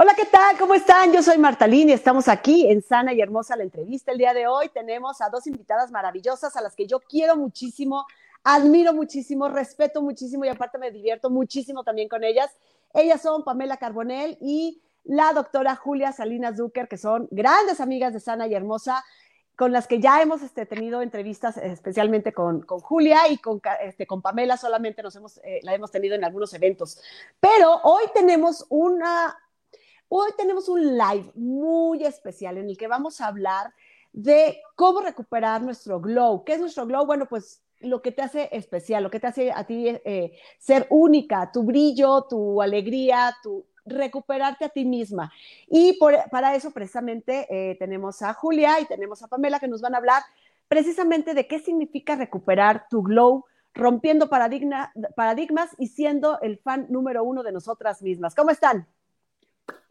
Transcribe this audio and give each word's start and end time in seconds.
Hola, 0.00 0.14
¿qué 0.14 0.26
tal? 0.26 0.56
¿Cómo 0.56 0.74
están? 0.74 1.12
Yo 1.12 1.24
soy 1.24 1.38
Martalín 1.38 1.88
y 1.88 1.92
estamos 1.92 2.28
aquí 2.28 2.70
en 2.70 2.82
Sana 2.82 3.12
y 3.12 3.20
Hermosa 3.20 3.56
la 3.56 3.64
entrevista. 3.64 4.12
El 4.12 4.18
día 4.18 4.32
de 4.32 4.46
hoy 4.46 4.68
tenemos 4.68 5.20
a 5.20 5.28
dos 5.28 5.48
invitadas 5.48 5.90
maravillosas 5.90 6.56
a 6.56 6.62
las 6.62 6.76
que 6.76 6.86
yo 6.86 7.00
quiero 7.00 7.34
muchísimo, 7.36 8.06
admiro 8.44 8.92
muchísimo, 8.92 9.48
respeto 9.48 10.00
muchísimo 10.00 10.44
y 10.44 10.50
aparte 10.50 10.78
me 10.78 10.92
divierto 10.92 11.30
muchísimo 11.30 11.82
también 11.82 12.08
con 12.08 12.22
ellas. 12.22 12.48
Ellas 12.94 13.20
son 13.22 13.42
Pamela 13.42 13.76
Carbonell 13.76 14.38
y 14.40 14.80
la 15.02 15.32
doctora 15.32 15.74
Julia 15.74 16.12
Salinas 16.12 16.58
Zucker, 16.58 16.86
que 16.86 16.96
son 16.96 17.26
grandes 17.32 17.80
amigas 17.80 18.12
de 18.12 18.20
Sana 18.20 18.46
y 18.46 18.54
Hermosa 18.54 19.04
con 19.56 19.72
las 19.72 19.88
que 19.88 19.98
ya 19.98 20.22
hemos 20.22 20.42
este, 20.42 20.64
tenido 20.64 21.02
entrevistas, 21.02 21.56
especialmente 21.56 22.32
con, 22.32 22.64
Julia 22.64 23.26
y 23.28 23.38
con, 23.38 23.60
este, 23.82 24.06
con 24.06 24.22
Pamela, 24.22 24.56
solamente 24.58 25.02
nos 25.02 25.16
hemos, 25.16 25.38
eh, 25.38 25.58
la 25.64 25.74
hemos 25.74 25.90
tenido 25.90 26.14
en 26.14 26.24
algunos 26.24 26.54
eventos. 26.54 27.00
Pero 27.40 27.80
hoy 27.82 28.04
tenemos 28.14 28.64
una 28.68 29.36
Hoy 30.10 30.30
tenemos 30.38 30.70
un 30.70 30.96
live 30.96 31.30
muy 31.34 32.02
especial 32.02 32.56
en 32.56 32.70
el 32.70 32.78
que 32.78 32.88
vamos 32.88 33.20
a 33.20 33.26
hablar 33.26 33.74
de 34.12 34.58
cómo 34.74 35.02
recuperar 35.02 35.60
nuestro 35.62 36.00
glow. 36.00 36.44
¿Qué 36.44 36.54
es 36.54 36.60
nuestro 36.60 36.86
glow? 36.86 37.04
Bueno, 37.04 37.26
pues 37.26 37.62
lo 37.80 38.00
que 38.00 38.10
te 38.10 38.22
hace 38.22 38.48
especial, 38.52 39.02
lo 39.02 39.10
que 39.10 39.20
te 39.20 39.26
hace 39.26 39.52
a 39.52 39.64
ti 39.64 39.86
eh, 39.86 40.32
ser 40.58 40.86
única, 40.88 41.52
tu 41.52 41.62
brillo, 41.62 42.22
tu 42.22 42.62
alegría, 42.62 43.36
tu 43.42 43.66
recuperarte 43.84 44.64
a 44.64 44.70
ti 44.70 44.86
misma. 44.86 45.30
Y 45.68 45.98
para 46.30 46.54
eso 46.54 46.70
precisamente 46.70 47.46
eh, 47.50 47.76
tenemos 47.78 48.22
a 48.22 48.32
Julia 48.32 48.80
y 48.80 48.86
tenemos 48.86 49.22
a 49.22 49.28
Pamela 49.28 49.60
que 49.60 49.68
nos 49.68 49.82
van 49.82 49.94
a 49.94 49.98
hablar 49.98 50.22
precisamente 50.68 51.34
de 51.34 51.46
qué 51.46 51.58
significa 51.58 52.16
recuperar 52.16 52.86
tu 52.88 53.02
glow, 53.02 53.44
rompiendo 53.74 54.30
paradigmas 54.30 55.70
y 55.78 55.88
siendo 55.88 56.40
el 56.40 56.58
fan 56.58 56.86
número 56.88 57.24
uno 57.24 57.42
de 57.42 57.52
nosotras 57.52 58.00
mismas. 58.00 58.34
¿Cómo 58.34 58.50
están? 58.50 58.86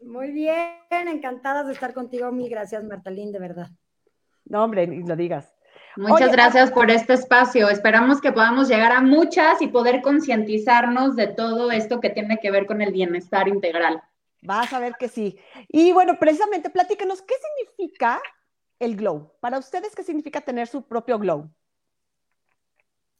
Muy 0.00 0.30
bien, 0.32 1.08
encantadas 1.08 1.66
de 1.66 1.72
estar 1.72 1.92
contigo. 1.92 2.30
Mil 2.32 2.48
gracias, 2.48 2.84
Martalín, 2.84 3.32
de 3.32 3.38
verdad. 3.38 3.68
No, 4.44 4.64
hombre, 4.64 4.86
ni 4.86 5.02
lo 5.02 5.16
digas. 5.16 5.54
Muchas 5.96 6.30
gracias 6.30 6.70
por 6.70 6.90
este 6.90 7.14
espacio. 7.14 7.68
Esperamos 7.68 8.20
que 8.20 8.32
podamos 8.32 8.68
llegar 8.68 8.92
a 8.92 9.00
muchas 9.00 9.60
y 9.60 9.66
poder 9.66 10.00
concientizarnos 10.00 11.16
de 11.16 11.26
todo 11.26 11.72
esto 11.72 12.00
que 12.00 12.10
tiene 12.10 12.38
que 12.38 12.50
ver 12.50 12.66
con 12.66 12.80
el 12.80 12.92
bienestar 12.92 13.48
integral. 13.48 14.02
Vas 14.42 14.72
a 14.72 14.78
ver 14.78 14.94
que 14.98 15.08
sí. 15.08 15.38
Y 15.68 15.92
bueno, 15.92 16.18
precisamente, 16.20 16.70
platícanos, 16.70 17.22
¿qué 17.22 17.34
significa 17.66 18.20
el 18.78 18.96
glow? 18.96 19.32
Para 19.40 19.58
ustedes, 19.58 19.94
¿qué 19.96 20.04
significa 20.04 20.40
tener 20.40 20.68
su 20.68 20.86
propio 20.86 21.18
glow? 21.18 21.50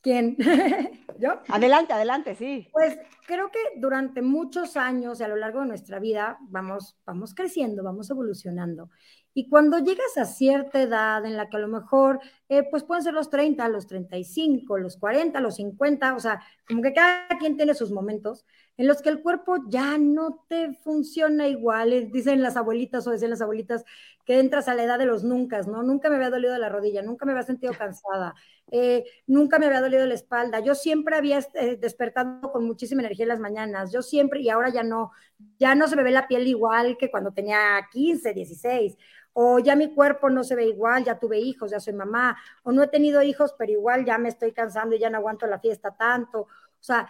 ¿Quién? 0.01 0.37
¿Yo? 1.19 1.41
Adelante, 1.49 1.93
adelante, 1.93 2.35
sí. 2.35 2.69
Pues 2.73 2.97
creo 3.27 3.51
que 3.51 3.59
durante 3.77 4.23
muchos 4.23 4.77
años 4.77 5.21
y 5.21 5.25
a 5.25 5.29
lo 5.29 5.37
largo 5.37 5.61
de 5.61 5.67
nuestra 5.67 5.99
vida 5.99 6.39
vamos, 6.43 6.97
vamos 7.05 7.35
creciendo, 7.35 7.83
vamos 7.83 8.09
evolucionando. 8.11 8.91
Y 9.35 9.49
cuando 9.49 9.79
llegas 9.79 10.17
a 10.17 10.25
cierta 10.25 10.81
edad 10.81 11.25
en 11.25 11.37
la 11.37 11.49
que 11.49 11.57
a 11.57 11.61
lo 11.61 11.69
mejor, 11.69 12.21
eh, 12.49 12.65
pues 12.71 12.85
pueden 12.85 13.05
ser 13.05 13.15
los 13.15 13.31
30, 13.31 13.69
los 13.69 13.87
35, 13.87 14.79
los 14.79 14.97
40, 14.97 15.41
los 15.41 15.57
50, 15.57 16.15
o 16.15 16.21
sea, 16.21 16.43
como 16.67 16.83
que 16.83 16.93
cada 16.93 17.29
quien 17.39 17.57
tiene 17.57 17.75
sus 17.75 17.91
momentos 17.93 18.45
en 18.79 18.87
los 18.87 19.03
que 19.03 19.11
el 19.11 19.21
cuerpo 19.21 19.57
ya 19.69 19.99
no 19.99 20.45
te 20.49 20.73
funciona 20.73 21.49
igual, 21.49 21.93
eh, 21.93 22.09
dicen 22.11 22.43
las 22.43 22.57
abuelitas 22.57 23.07
o 23.07 23.11
decían 23.11 23.31
las 23.31 23.43
abuelitas 23.43 23.85
que 24.25 24.39
entras 24.39 24.69
a 24.69 24.75
la 24.75 24.85
edad 24.85 24.99
de 24.99 25.05
los 25.05 25.25
nunca, 25.25 25.61
¿no? 25.63 25.83
Nunca 25.83 26.09
me 26.09 26.17
había 26.17 26.31
dolido 26.31 26.57
la 26.57 26.69
rodilla, 26.69 27.03
nunca 27.03 27.27
me 27.27 27.33
había 27.33 27.43
sentido 27.43 27.73
cansada, 27.75 28.35
eh, 28.71 29.05
nunca 29.27 29.59
me 29.59 29.67
había 29.67 29.81
dolido 29.81 30.07
la 30.07 30.15
espalda, 30.15 30.61
yo 30.61 30.75
siempre 30.75 31.17
había 31.17 31.41
despertado 31.79 32.53
con 32.53 32.65
muchísima 32.65 33.03
energía 33.03 33.25
en 33.25 33.31
las 33.31 33.41
mañanas, 33.41 33.93
yo 33.93 34.01
siempre, 34.01 34.41
y 34.41 34.49
ahora 34.49 34.71
ya 34.71 34.83
no, 34.83 35.11
ya 35.59 35.75
no 35.75 35.89
se 35.89 35.97
me 35.97 36.05
ve 36.05 36.13
la 36.13 36.29
piel 36.29 36.47
igual 36.47 36.97
que 36.99 37.11
cuando 37.11 37.33
tenía 37.33 37.87
15, 37.91 38.33
16 38.33 38.97
o 39.41 39.61
ya 39.61 39.77
mi 39.77 39.95
cuerpo 39.95 40.31
no 40.31 40.43
se 40.43 40.57
ve 40.57 40.67
igual, 40.67 41.05
ya 41.05 41.19
tuve 41.19 41.39
hijos, 41.39 41.71
ya 41.71 41.79
soy 41.79 41.93
mamá, 41.93 42.37
o 42.65 42.73
no 42.73 42.83
he 42.83 42.89
tenido 42.89 43.23
hijos, 43.23 43.55
pero 43.57 43.71
igual 43.71 44.05
ya 44.05 44.19
me 44.19 44.29
estoy 44.29 44.53
cansando 44.53 44.97
y 44.97 44.99
ya 44.99 45.11
no 45.11 45.19
aguanto 45.19 45.47
la 45.47 45.61
fiesta 45.61 45.97
tanto. 45.97 46.41
O 46.41 46.49
sea, 46.81 47.09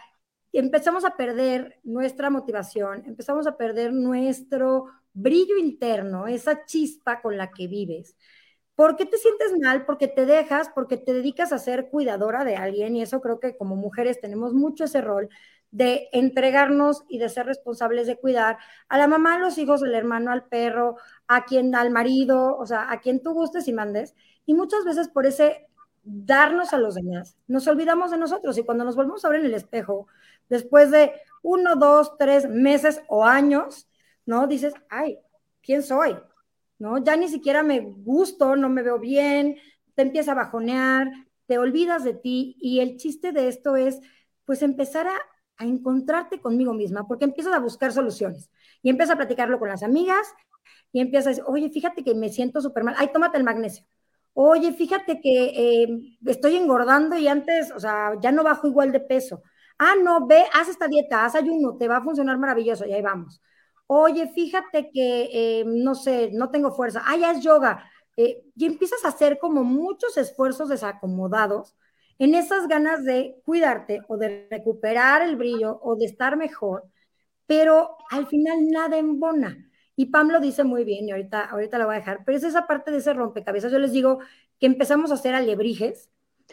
empezamos 0.52 1.04
a 1.04 1.16
perder 1.16 1.78
nuestra 1.84 2.30
motivación, 2.30 3.04
empezamos 3.06 3.46
a 3.46 3.56
perder 3.56 3.92
nuestro 3.92 4.86
brillo 5.12 5.56
interno, 5.58 6.26
esa 6.26 6.64
chispa 6.64 7.20
con 7.20 7.36
la 7.36 7.50
que 7.50 7.66
vives. 7.66 8.16
¿Por 8.74 8.96
qué 8.96 9.06
te 9.06 9.18
sientes 9.18 9.58
mal? 9.60 9.84
Porque 9.86 10.06
te 10.06 10.24
dejas, 10.24 10.70
porque 10.72 10.96
te 10.96 11.12
dedicas 11.12 11.52
a 11.52 11.58
ser 11.58 11.90
cuidadora 11.90 12.44
de 12.44 12.56
alguien 12.56 12.94
y 12.94 13.02
eso 13.02 13.20
creo 13.20 13.40
que 13.40 13.56
como 13.56 13.74
mujeres 13.74 14.20
tenemos 14.20 14.54
mucho 14.54 14.84
ese 14.84 15.00
rol 15.00 15.28
de 15.70 16.08
entregarnos 16.12 17.02
y 17.08 17.18
de 17.18 17.28
ser 17.28 17.46
responsables 17.46 18.06
de 18.06 18.16
cuidar 18.16 18.58
a 18.88 18.96
la 18.98 19.08
mamá, 19.08 19.34
a 19.34 19.38
los 19.38 19.58
hijos, 19.58 19.82
al 19.82 19.94
hermano, 19.94 20.30
al 20.30 20.44
perro, 20.46 20.96
a 21.26 21.44
quien, 21.44 21.74
al 21.74 21.90
marido, 21.90 22.56
o 22.56 22.66
sea, 22.66 22.90
a 22.90 23.00
quien 23.00 23.20
tú 23.22 23.32
gustes 23.34 23.68
y 23.68 23.72
mandes. 23.72 24.14
Y 24.46 24.54
muchas 24.54 24.84
veces 24.84 25.08
por 25.08 25.26
ese 25.26 25.66
darnos 26.04 26.72
a 26.72 26.78
los 26.78 26.94
demás, 26.94 27.36
nos 27.48 27.66
olvidamos 27.66 28.10
de 28.10 28.16
nosotros 28.16 28.56
y 28.56 28.64
cuando 28.64 28.84
nos 28.84 28.96
volvemos 28.96 29.24
a 29.24 29.28
ver 29.28 29.40
en 29.40 29.46
el 29.46 29.54
espejo, 29.54 30.06
después 30.48 30.90
de 30.90 31.12
uno, 31.42 31.76
dos, 31.76 32.16
tres 32.18 32.48
meses 32.48 33.00
o 33.08 33.24
años, 33.24 33.88
¿no? 34.26 34.46
Dices, 34.46 34.74
ay, 34.90 35.18
¿quién 35.62 35.82
soy? 35.82 36.16
¿No? 36.78 36.98
Ya 36.98 37.16
ni 37.16 37.28
siquiera 37.28 37.62
me 37.62 37.80
gusto, 37.80 38.56
no 38.56 38.68
me 38.68 38.82
veo 38.82 38.98
bien, 38.98 39.56
te 39.94 40.02
empieza 40.02 40.32
a 40.32 40.36
bajonear, 40.36 41.10
te 41.46 41.58
olvidas 41.58 42.04
de 42.04 42.14
ti 42.14 42.56
y 42.60 42.80
el 42.80 42.96
chiste 42.96 43.32
de 43.32 43.48
esto 43.48 43.76
es, 43.76 44.00
pues, 44.44 44.62
empezar 44.62 45.08
a 45.08 45.18
a 45.58 45.64
encontrarte 45.64 46.40
conmigo 46.40 46.72
misma, 46.72 47.06
porque 47.06 47.24
empiezas 47.24 47.52
a 47.54 47.58
buscar 47.58 47.92
soluciones 47.92 48.50
y 48.82 48.90
empiezas 48.90 49.14
a 49.14 49.18
platicarlo 49.18 49.58
con 49.58 49.68
las 49.68 49.82
amigas 49.82 50.32
y 50.92 51.00
empiezas 51.00 51.26
a 51.26 51.30
decir, 51.30 51.44
oye, 51.46 51.68
fíjate 51.68 52.04
que 52.04 52.14
me 52.14 52.30
siento 52.30 52.60
súper 52.60 52.84
mal, 52.84 52.94
ay, 52.96 53.10
tómate 53.12 53.36
el 53.36 53.44
magnesio. 53.44 53.84
Oye, 54.34 54.72
fíjate 54.72 55.20
que 55.20 55.82
eh, 55.82 55.88
estoy 56.26 56.56
engordando 56.56 57.18
y 57.18 57.26
antes, 57.26 57.72
o 57.72 57.80
sea, 57.80 58.12
ya 58.20 58.30
no 58.30 58.44
bajo 58.44 58.68
igual 58.68 58.92
de 58.92 59.00
peso. 59.00 59.42
Ah, 59.78 59.94
no, 60.02 60.26
ve, 60.26 60.44
haz 60.52 60.68
esta 60.68 60.88
dieta, 60.88 61.24
haz 61.24 61.34
ayuno, 61.36 61.76
te 61.76 61.86
va 61.88 61.98
a 61.98 62.02
funcionar 62.02 62.38
maravilloso 62.38 62.84
y 62.86 62.92
ahí 62.92 63.02
vamos. 63.02 63.40
Oye, 63.86 64.28
fíjate 64.28 64.90
que, 64.92 65.30
eh, 65.32 65.64
no 65.66 65.94
sé, 65.94 66.30
no 66.32 66.50
tengo 66.50 66.72
fuerza. 66.72 67.02
Ah, 67.06 67.16
ya 67.16 67.30
es 67.32 67.42
yoga. 67.42 67.84
Eh, 68.16 68.42
y 68.56 68.66
empiezas 68.66 69.04
a 69.04 69.08
hacer 69.08 69.38
como 69.38 69.64
muchos 69.64 70.16
esfuerzos 70.16 70.68
desacomodados 70.68 71.76
en 72.18 72.34
esas 72.34 72.66
ganas 72.68 73.04
de 73.04 73.40
cuidarte 73.44 74.00
o 74.08 74.16
de 74.16 74.48
recuperar 74.50 75.22
el 75.22 75.36
brillo 75.36 75.78
o 75.82 75.96
de 75.96 76.06
estar 76.06 76.36
mejor, 76.36 76.84
pero 77.46 77.96
al 78.10 78.26
final 78.26 78.68
nada 78.68 78.98
embona. 78.98 79.70
Y 79.96 80.06
Pam 80.06 80.30
lo 80.30 80.40
dice 80.40 80.64
muy 80.64 80.84
bien, 80.84 81.08
y 81.08 81.12
ahorita, 81.12 81.44
ahorita 81.46 81.78
lo 81.78 81.86
voy 81.86 81.96
a 81.96 81.98
dejar, 81.98 82.24
pero 82.24 82.38
es 82.38 82.44
esa 82.44 82.66
parte 82.66 82.90
de 82.90 82.98
ese 82.98 83.14
rompecabezas. 83.14 83.72
Yo 83.72 83.78
les 83.78 83.92
digo 83.92 84.20
que 84.60 84.66
empezamos 84.66 85.10
a 85.10 85.14
hacer 85.14 85.34
alebrijes, 85.34 86.10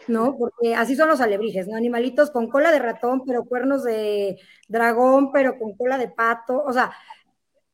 ¿no? 0.08 0.36
Porque 0.36 0.74
así 0.74 0.96
son 0.96 1.08
los 1.08 1.20
alebrijes, 1.20 1.68
¿no? 1.68 1.76
Animalitos 1.76 2.30
con 2.30 2.48
cola 2.48 2.70
de 2.70 2.78
ratón, 2.78 3.24
pero 3.26 3.44
cuernos 3.44 3.84
de 3.84 4.38
dragón, 4.68 5.32
pero 5.32 5.58
con 5.58 5.76
cola 5.76 5.98
de 5.98 6.08
pato. 6.08 6.62
O 6.64 6.72
sea, 6.72 6.92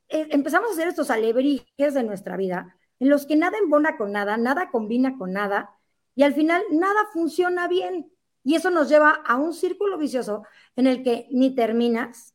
eh, 0.09 0.29
empezamos 0.31 0.71
a 0.71 0.73
hacer 0.75 0.89
estos 0.89 1.11
alebrijes 1.11 1.95
de 1.95 2.03
nuestra 2.03 2.37
vida, 2.37 2.77
en 3.01 3.09
los 3.11 3.27
que 3.27 3.37
nada 3.37 3.59
embona 3.59 3.97
con 3.97 4.13
nada, 4.13 4.37
nada 4.37 4.71
combina 4.71 5.19
con 5.19 5.33
nada, 5.33 5.71
y 6.15 6.23
al 6.25 6.35
final 6.35 6.63
nada 6.71 7.01
funciona 7.13 7.69
bien. 7.69 8.13
Y 8.45 8.57
eso 8.57 8.71
nos 8.71 8.89
lleva 8.89 9.11
a 9.11 9.37
un 9.37 9.55
círculo 9.55 9.99
vicioso 9.99 10.45
en 10.77 10.87
el 10.87 11.03
que 11.03 11.29
ni 11.31 11.55
terminas, 11.55 12.35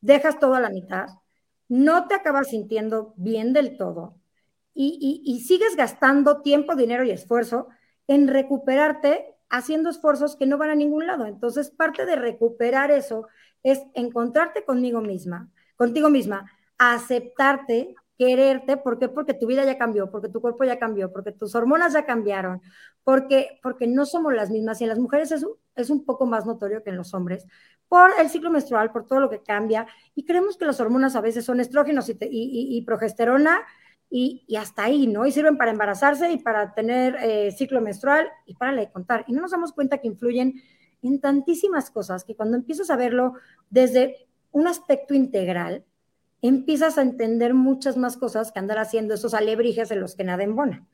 dejas 0.00 0.38
todo 0.38 0.54
a 0.54 0.60
la 0.60 0.70
mitad, 0.70 1.08
no 1.68 2.06
te 2.06 2.14
acabas 2.14 2.48
sintiendo 2.50 3.14
bien 3.16 3.52
del 3.52 3.76
todo 3.76 4.16
y, 4.76 5.42
sigues 5.46 5.74
gastando 5.74 6.42
tiempo, 6.42 6.76
dinero 6.76 7.02
y 7.04 7.10
esfuerzo 7.10 7.68
en 8.08 8.28
recuperarte 8.28 9.34
haciendo 9.48 9.90
esfuerzos 9.90 10.36
que 10.36 10.46
no 10.46 10.58
van 10.58 10.70
a 10.70 10.74
ningún 10.74 11.06
lado. 11.06 11.26
Entonces, 11.26 11.70
parte 11.70 12.06
de 12.06 12.16
recuperar 12.16 12.90
eso 12.90 13.28
es 13.62 13.82
encontrarte 13.94 14.64
conmigo 14.64 15.00
misma, 15.00 15.50
contigo 15.76 16.08
misma, 16.10 16.50
aceptarte 16.78 17.94
quererte, 18.18 18.76
¿por 18.76 18.98
qué? 18.98 19.08
Porque 19.08 19.34
tu 19.34 19.46
vida 19.46 19.64
ya 19.64 19.78
cambió, 19.78 20.10
porque 20.10 20.28
tu 20.28 20.40
cuerpo 20.40 20.64
ya 20.64 20.78
cambió, 20.78 21.12
porque 21.12 21.32
tus 21.32 21.54
hormonas 21.54 21.92
ya 21.92 22.06
cambiaron, 22.06 22.62
porque, 23.04 23.60
porque 23.62 23.86
no 23.86 24.06
somos 24.06 24.34
las 24.34 24.50
mismas 24.50 24.80
y 24.80 24.84
en 24.84 24.90
las 24.90 24.98
mujeres 24.98 25.32
es, 25.32 25.44
es 25.74 25.90
un 25.90 26.04
poco 26.04 26.26
más 26.26 26.46
notorio 26.46 26.82
que 26.82 26.90
en 26.90 26.96
los 26.96 27.12
hombres, 27.14 27.46
por 27.88 28.10
el 28.18 28.30
ciclo 28.30 28.50
menstrual, 28.50 28.90
por 28.90 29.06
todo 29.06 29.20
lo 29.20 29.30
que 29.30 29.42
cambia, 29.42 29.86
y 30.14 30.24
creemos 30.24 30.56
que 30.56 30.64
las 30.64 30.80
hormonas 30.80 31.14
a 31.14 31.20
veces 31.20 31.44
son 31.44 31.60
estrógenos 31.60 32.08
y, 32.08 32.16
y, 32.30 32.82
progesterona, 32.82 33.62
y, 34.10 34.44
hasta 34.56 34.84
ahí, 34.84 35.06
¿no? 35.06 35.26
Y 35.26 35.32
sirven 35.32 35.58
para 35.58 35.72
embarazarse 35.72 36.30
y 36.32 36.38
para 36.38 36.74
tener 36.74 37.16
eh, 37.20 37.52
ciclo 37.52 37.80
menstrual 37.80 38.28
y 38.46 38.54
para 38.54 38.74
de 38.74 38.90
contar. 38.90 39.24
Y 39.26 39.32
no 39.32 39.42
nos 39.42 39.50
damos 39.50 39.72
cuenta 39.72 39.98
que 39.98 40.08
influyen 40.08 40.62
en 41.02 41.20
tantísimas 41.20 41.90
cosas 41.90 42.24
que 42.24 42.34
cuando 42.34 42.56
empiezas 42.56 42.90
a 42.90 42.96
verlo 42.96 43.34
desde 43.70 44.26
un 44.52 44.66
aspecto 44.68 45.14
integral, 45.14 45.84
empiezas 46.42 46.98
a 46.98 47.02
entender 47.02 47.54
muchas 47.54 47.96
más 47.96 48.16
cosas 48.16 48.52
que 48.52 48.58
andar 48.58 48.78
haciendo 48.78 49.14
esos 49.14 49.34
alebrijes 49.34 49.90
en 49.90 50.00
los 50.00 50.14
que 50.14 50.24
nada 50.24 50.44
embona. 50.44 50.86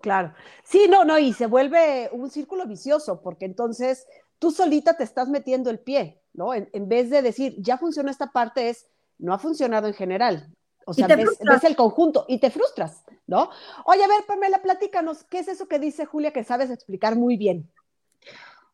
Claro. 0.00 0.34
Sí, 0.64 0.86
no, 0.90 1.04
no, 1.04 1.18
y 1.18 1.32
se 1.32 1.46
vuelve 1.46 2.10
un 2.12 2.28
círculo 2.28 2.66
vicioso, 2.66 3.22
porque 3.22 3.44
entonces 3.44 4.06
tú 4.38 4.50
solita 4.50 4.96
te 4.96 5.04
estás 5.04 5.28
metiendo 5.28 5.70
el 5.70 5.78
pie, 5.78 6.20
¿no? 6.34 6.52
En, 6.54 6.88
vez 6.88 7.08
de 7.10 7.22
decir, 7.22 7.54
ya 7.58 7.78
funciona 7.78 8.10
esta 8.10 8.32
parte, 8.32 8.68
es, 8.68 8.88
no 9.18 9.32
ha 9.32 9.38
funcionado 9.38 9.86
en 9.86 9.94
general. 9.94 10.52
O 10.86 10.94
sea, 10.94 11.06
ves, 11.06 11.38
ves, 11.40 11.64
el 11.64 11.76
conjunto 11.76 12.24
y 12.28 12.38
te 12.38 12.50
frustras, 12.50 13.04
¿no? 13.26 13.50
Oye, 13.84 14.02
a 14.04 14.08
ver, 14.08 14.24
Pamela, 14.26 14.62
platícanos, 14.62 15.24
¿qué 15.24 15.38
es 15.38 15.48
eso 15.48 15.68
que 15.68 15.78
dice 15.78 16.06
Julia 16.06 16.32
que 16.32 16.44
sabes 16.44 16.70
explicar 16.70 17.16
muy 17.16 17.36
bien? 17.36 17.70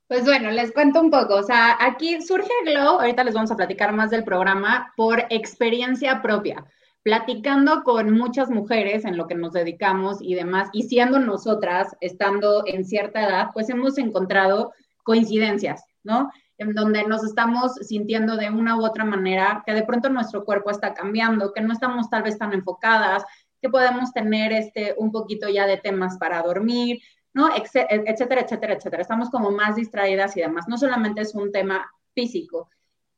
Pues 0.08 0.24
bueno, 0.24 0.50
les 0.50 0.72
cuento 0.72 1.00
un 1.00 1.10
poco. 1.10 1.34
O 1.34 1.42
sea, 1.42 1.76
aquí 1.78 2.20
surge 2.22 2.50
Glow, 2.64 2.98
ahorita 2.98 3.24
les 3.24 3.34
vamos 3.34 3.50
a 3.50 3.56
platicar 3.56 3.92
más 3.92 4.10
del 4.10 4.24
programa, 4.24 4.92
por 4.96 5.26
experiencia 5.28 6.22
propia, 6.22 6.64
platicando 7.02 7.82
con 7.84 8.12
muchas 8.12 8.48
mujeres 8.48 9.04
en 9.04 9.18
lo 9.18 9.26
que 9.26 9.34
nos 9.34 9.52
dedicamos 9.52 10.16
y 10.22 10.34
demás, 10.34 10.70
y 10.72 10.84
siendo 10.84 11.18
nosotras, 11.18 11.94
estando 12.00 12.64
en 12.66 12.86
cierta 12.86 13.22
edad, 13.22 13.48
pues 13.52 13.68
hemos 13.68 13.98
encontrado 13.98 14.72
coincidencias, 15.02 15.84
¿no? 16.02 16.30
En 16.58 16.74
donde 16.74 17.04
nos 17.04 17.24
estamos 17.24 17.74
sintiendo 17.76 18.36
de 18.36 18.50
una 18.50 18.76
u 18.76 18.84
otra 18.84 19.04
manera, 19.04 19.62
que 19.64 19.72
de 19.72 19.84
pronto 19.84 20.10
nuestro 20.10 20.44
cuerpo 20.44 20.70
está 20.70 20.92
cambiando, 20.92 21.52
que 21.52 21.60
no 21.60 21.72
estamos 21.72 22.10
tal 22.10 22.24
vez 22.24 22.36
tan 22.36 22.52
enfocadas, 22.52 23.24
que 23.62 23.68
podemos 23.68 24.12
tener 24.12 24.52
este 24.52 24.94
un 24.98 25.10
poquito 25.10 25.48
ya 25.48 25.66
de 25.66 25.76
temas 25.78 26.18
para 26.18 26.42
dormir, 26.42 27.00
¿no? 27.32 27.48
Etcétera, 27.54 28.42
etcétera, 28.42 28.74
etcétera. 28.74 29.02
Estamos 29.02 29.30
como 29.30 29.50
más 29.50 29.76
distraídas 29.76 30.36
y 30.36 30.40
demás. 30.40 30.66
No 30.68 30.76
solamente 30.76 31.20
es 31.22 31.34
un 31.34 31.52
tema 31.52 31.88
físico. 32.14 32.68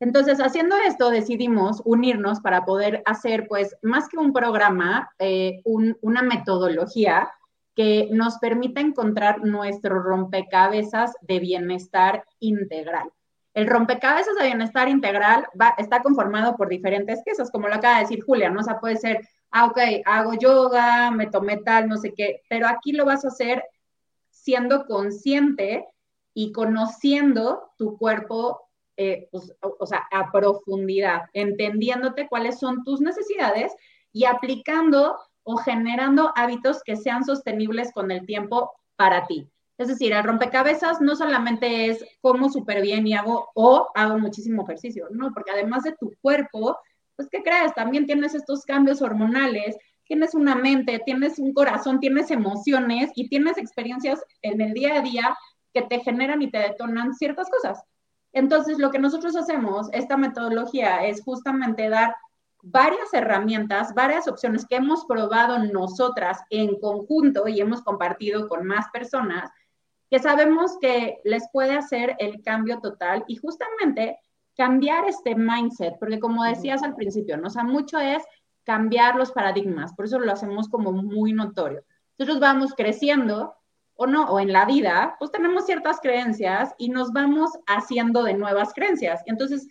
Entonces, 0.01 0.41
haciendo 0.41 0.77
esto, 0.77 1.11
decidimos 1.11 1.83
unirnos 1.85 2.41
para 2.41 2.65
poder 2.65 3.03
hacer, 3.05 3.47
pues, 3.49 3.77
más 3.83 4.09
que 4.09 4.17
un 4.17 4.33
programa, 4.33 5.11
eh, 5.19 5.61
una 5.65 6.23
metodología 6.23 7.31
que 7.77 8.09
nos 8.11 8.39
permita 8.39 8.81
encontrar 8.81 9.45
nuestro 9.45 10.03
rompecabezas 10.03 11.13
de 11.21 11.39
bienestar 11.39 12.25
integral. 12.39 13.11
El 13.55 13.67
rompecabezas 13.67 14.35
de 14.37 14.47
bienestar 14.47 14.89
integral 14.89 15.47
va, 15.61 15.75
está 15.79 16.03
conformado 16.03 16.57
por 16.57 16.69
diferentes 16.69 17.23
piezas, 17.25 17.51
como 17.51 17.69
lo 17.69 17.75
acaba 17.75 17.97
de 17.97 18.03
decir 18.03 18.23
Julia, 18.25 18.51
¿no? 18.51 18.61
O 18.61 18.63
sea, 18.63 18.79
puede 18.79 18.97
ser, 18.97 19.29
ah, 19.51 19.67
ok, 19.67 19.79
hago 20.05 20.35
yoga, 20.35 21.11
me 21.11 21.27
tomé 21.27 21.57
tal, 21.59 21.89
no 21.89 21.97
sé 21.97 22.15
qué, 22.15 22.43
pero 22.49 22.69
aquí 22.69 22.93
lo 22.93 23.05
vas 23.05 23.25
a 23.25 23.29
hacer 23.29 23.65
siendo 24.31 24.87
consciente 24.87 25.87
y 26.35 26.53
conociendo 26.53 27.73
tu 27.77 27.99
cuerpo, 27.99 28.69
eh, 28.97 29.29
pues, 29.33 29.53
o, 29.61 29.87
sea, 29.87 30.07
a 30.11 30.31
profundidad, 30.31 31.23
entendiéndote 31.33 32.29
cuáles 32.29 32.59
son 32.59 32.85
tus 32.85 33.01
necesidades 33.01 33.73
y 34.13 34.25
aplicando 34.25 35.19
o 35.43 35.57
generando 35.57 36.33
hábitos 36.37 36.83
que 36.85 36.97
sean 36.97 37.25
sostenibles 37.25 37.93
con 37.93 38.11
el 38.11 38.27
tiempo 38.27 38.73
para 38.97 39.27
ti. 39.27 39.51
Es 39.81 39.89
decir, 39.89 40.13
el 40.13 40.23
rompecabezas 40.23 41.01
no 41.01 41.17
solamente 41.17 41.87
es 41.87 42.05
como 42.21 42.51
súper 42.51 42.83
bien 42.83 43.07
y 43.07 43.15
hago 43.15 43.49
o 43.55 43.89
hago 43.95 44.19
muchísimo 44.19 44.63
ejercicio, 44.65 45.07
no, 45.11 45.33
porque 45.33 45.53
además 45.53 45.85
de 45.85 45.97
tu 45.99 46.13
cuerpo, 46.21 46.77
pues, 47.17 47.31
¿qué 47.31 47.43
crees? 47.43 47.73
También 47.75 48.05
tienes 48.05 48.35
estos 48.35 48.67
cambios 48.67 49.01
hormonales, 49.01 49.79
tienes 50.05 50.35
una 50.35 50.55
mente, 50.55 51.01
tienes 51.07 51.39
un 51.39 51.55
corazón, 51.55 51.99
tienes 51.99 52.31
emociones 52.31 53.11
y 53.15 53.31
tienes 53.31 53.57
experiencias 53.57 54.23
en 54.43 54.61
el 54.61 54.75
día 54.75 54.97
a 54.97 55.01
día 55.01 55.35
que 55.73 55.81
te 55.81 56.01
generan 56.01 56.43
y 56.43 56.51
te 56.51 56.59
detonan 56.59 57.15
ciertas 57.15 57.49
cosas. 57.49 57.83
Entonces, 58.35 58.79
lo 58.79 58.91
que 58.91 58.99
nosotros 58.99 59.35
hacemos, 59.35 59.89
esta 59.95 60.19
metodología, 60.19 61.07
es 61.07 61.23
justamente 61.25 61.89
dar 61.89 62.15
varias 62.63 63.15
herramientas, 63.15 63.95
varias 63.95 64.29
opciones 64.29 64.67
que 64.67 64.77
hemos 64.77 65.07
probado 65.07 65.59
nosotras 65.59 66.43
en 66.51 66.79
conjunto 66.79 67.49
y 67.49 67.63
hemos 67.63 67.81
compartido 67.81 68.47
con 68.47 68.67
más 68.67 68.91
personas, 68.93 69.51
que 70.11 70.19
sabemos 70.19 70.77
que 70.81 71.21
les 71.25 71.49
puede 71.53 71.75
hacer 71.75 72.17
el 72.19 72.43
cambio 72.43 72.81
total 72.81 73.25
y 73.29 73.37
justamente 73.37 74.19
cambiar 74.57 75.07
este 75.09 75.35
mindset, 75.37 75.99
porque 75.99 76.19
como 76.19 76.45
decías 76.45 76.83
al 76.83 76.97
principio, 76.97 77.37
¿no? 77.37 77.47
o 77.47 77.51
sea, 77.51 77.63
mucho 77.63 77.99
es 77.99 78.23
cambiar 78.65 79.17
los 79.17 79.33
paradigmas, 79.33 79.95
por 79.95 80.05
eso 80.05 80.19
lo 80.19 80.33
hacemos 80.33 80.69
como 80.69 80.93
muy 80.93 81.33
notorio. 81.33 81.85
Nosotros 82.19 82.41
vamos 82.41 82.75
creciendo 82.75 83.55
o 83.95 84.07
no, 84.07 84.25
o 84.25 84.41
en 84.41 84.53
la 84.53 84.65
vida, 84.65 85.17
pues 85.19 85.31
tenemos 85.31 85.67
ciertas 85.67 86.01
creencias 86.01 86.75
y 86.77 86.89
nos 86.89 87.13
vamos 87.13 87.51
haciendo 87.67 88.23
de 88.23 88.35
nuevas 88.35 88.73
creencias. 88.75 89.23
Entonces, 89.27 89.69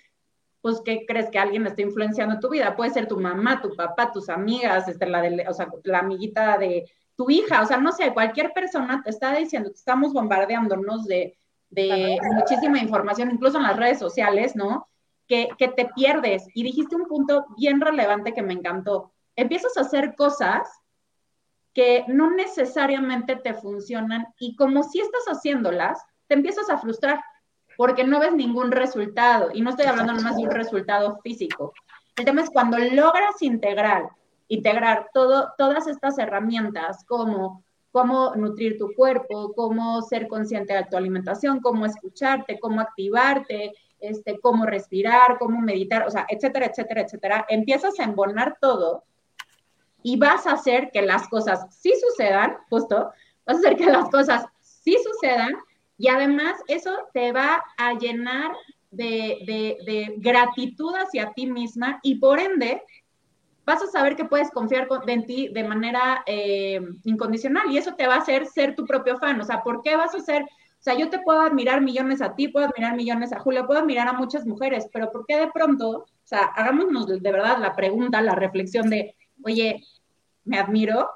pues, 0.62 0.82
¿qué 0.84 1.06
crees 1.08 1.30
que 1.30 1.40
alguien 1.40 1.66
está 1.66 1.82
influenciando 1.82 2.40
tu 2.40 2.50
vida? 2.50 2.76
Puede 2.76 2.92
ser 2.92 3.08
tu 3.08 3.20
mamá, 3.20 3.62
tu 3.62 3.76
papá, 3.76 4.12
tus 4.12 4.30
amigas, 4.30 4.88
este, 4.88 5.08
la, 5.08 5.22
de, 5.22 5.46
o 5.48 5.54
sea, 5.54 5.70
la 5.84 6.00
amiguita 6.00 6.58
de 6.58 6.92
tu 7.20 7.30
hija, 7.30 7.62
o 7.62 7.66
sea, 7.66 7.76
no 7.76 7.92
sé, 7.92 8.14
cualquier 8.14 8.54
persona 8.54 9.02
te 9.04 9.10
está 9.10 9.36
diciendo, 9.36 9.72
estamos 9.76 10.14
bombardeándonos 10.14 11.04
de, 11.04 11.36
de 11.70 12.18
muchísima 12.34 12.80
información, 12.80 13.30
incluso 13.30 13.58
en 13.58 13.64
las 13.64 13.76
redes 13.76 14.00
sociales, 14.00 14.56
¿no? 14.56 14.88
que, 15.30 15.74
te 15.76 15.90
pierdes. 15.96 16.48
Y 16.54 16.64
dijiste 16.64 16.96
un 16.96 17.08
punto 17.08 17.46
bien 17.58 17.82
relevante 17.82 18.34
que 18.34 18.42
me 18.42 18.54
encantó. 18.54 19.12
Empiezas 19.36 19.78
a 19.78 19.82
hacer 19.82 20.16
cosas 20.16 20.68
que 21.74 22.06
no 22.08 22.32
necesariamente 22.32 23.36
te 23.36 23.54
funcionan 23.54 24.28
y 24.40 24.56
como 24.56 24.84
si 24.84 25.02
estás 25.02 25.26
haciéndolas, 25.26 26.02
te 26.28 26.34
empiezas 26.36 26.70
a 26.70 26.80
frustrar 26.80 27.22
porque 27.78 28.06
no 28.06 28.20
ves 28.20 28.34
ningún 28.34 28.72
resultado. 28.72 29.50
Y 29.54 29.62
no 29.62 29.70
estoy 29.70 29.86
hablando 29.88 30.14
nomás 30.14 30.36
de 30.36 30.44
un 30.44 30.52
resultado 30.52 31.20
físico. 31.22 31.74
El 32.16 32.26
tema 32.26 32.42
es 32.42 32.50
cuando 32.50 32.78
logras 32.78 33.42
integrar, 33.42 34.10
integrar 34.50 35.10
todo, 35.14 35.54
todas 35.58 35.88
estas 35.88 36.18
herramientas 36.20 37.06
como 37.06 37.64
cómo 37.92 38.36
nutrir 38.36 38.78
tu 38.78 38.94
cuerpo, 38.94 39.54
cómo 39.56 40.02
ser 40.02 40.28
consciente 40.28 40.74
de 40.74 40.86
tu 40.86 40.98
alimentación, 40.98 41.60
cómo 41.60 41.86
escucharte, 41.86 42.60
cómo 42.60 42.82
activarte, 42.82 43.74
este, 44.00 44.40
cómo 44.40 44.66
respirar, 44.66 45.38
cómo 45.40 45.60
meditar, 45.60 46.06
o 46.08 46.12
sea, 46.12 46.26
etcétera, 46.30 46.68
etcétera, 46.68 47.02
etcétera, 47.02 47.46
empiezas 47.50 48.00
a 48.00 48.04
embonar 48.04 48.58
todo 48.62 49.04
y 50.04 50.18
vas 50.18 50.48
a 50.48 50.54
hacer 50.54 50.92
que 50.92 51.02
las 51.02 51.28
cosas 51.28 51.66
sí 51.76 51.94
sucedan, 52.00 52.58
justo, 52.70 53.12
vas 53.46 53.58
a 53.58 53.60
hacer 53.60 53.76
que 53.76 53.88
las 53.88 54.10
cosas 54.10 54.46
sí 54.62 54.96
sucedan 55.04 55.54
y 55.98 56.08
además 56.08 56.62
eso 56.68 56.92
te 57.14 57.32
va 57.34 57.64
a 57.78 57.94
llenar 57.94 58.52
de, 58.92 60.16
gratitud 60.18 60.94
hacia 60.96 61.34
ti 61.34 61.46
misma 61.46 62.00
y 62.02 62.16
por 62.16 62.40
ende 62.40 62.82
vas 63.70 63.82
a 63.82 63.88
saber 63.88 64.16
que 64.16 64.26
puedes 64.26 64.52
confiar 64.52 64.88
en 65.08 65.26
ti 65.26 65.48
de 65.48 65.64
manera 65.64 66.24
eh, 66.26 66.82
incondicional 67.06 67.72
y 67.72 67.78
eso 67.78 67.94
te 67.96 68.08
va 68.08 68.16
a 68.16 68.20
hacer 68.20 68.46
ser 68.46 68.76
tu 68.76 68.86
propio 68.86 69.18
fan. 69.18 69.40
O 69.40 69.46
sea, 69.46 69.64
¿por 69.64 69.82
qué 69.82 69.96
vas 69.96 70.14
a 70.14 70.20
ser 70.20 70.44
o 70.80 70.82
sea, 70.82 70.98
yo 70.98 71.10
te 71.10 71.20
puedo 71.20 71.42
admirar 71.42 71.82
millones 71.82 72.22
a 72.22 72.36
ti, 72.36 72.48
puedo 72.48 72.66
admirar 72.66 72.96
millones 72.96 73.34
a 73.34 73.40
Julia, 73.40 73.68
puedo 73.68 73.82
admirar 73.82 74.08
a 74.08 74.14
muchas 74.14 74.46
mujeres, 74.46 74.88
pero 74.94 75.12
¿por 75.12 75.26
qué 75.26 75.36
de 75.36 75.52
pronto, 75.52 75.90
o 75.90 76.06
sea, 76.24 76.44
hagámonos 76.56 77.06
de 77.08 77.20
verdad 77.20 77.58
la 77.60 77.76
pregunta, 77.76 78.22
la 78.22 78.34
reflexión 78.34 78.90
de, 78.90 79.14
oye, 79.44 79.84
me 80.46 80.58
admiro, 80.58 81.10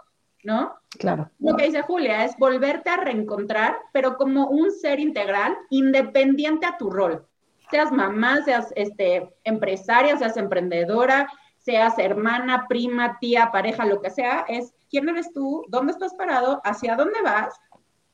¿no? 0.44 0.74
Claro. 1.00 1.32
Lo 1.40 1.56
que 1.56 1.68
dice 1.68 1.82
Julia 1.82 2.26
es 2.26 2.36
volverte 2.38 2.90
a 2.90 2.98
reencontrar, 2.98 3.78
pero 3.94 4.18
como 4.18 4.48
un 4.48 4.70
ser 4.70 5.00
integral, 5.00 5.56
independiente 5.70 6.66
a 6.66 6.78
tu 6.78 6.90
rol. 6.90 7.26
Seas 7.72 7.90
mamá, 7.90 8.44
seas 8.44 8.74
este, 8.76 9.34
empresaria, 9.46 10.18
seas 10.18 10.36
emprendedora, 10.36 11.32
seas 11.64 11.98
hermana, 11.98 12.68
prima, 12.68 13.18
tía, 13.20 13.52
pareja, 13.52 13.86
lo 13.86 14.02
que 14.02 14.10
sea, 14.10 14.46
es 14.48 14.74
quién 14.90 15.08
eres 15.10 15.34
tú, 15.34 15.66
dónde 15.70 15.94
estás 15.94 16.14
parado, 16.14 16.62
hacia 16.64 16.96
dónde 16.96 17.22
vas 17.24 17.56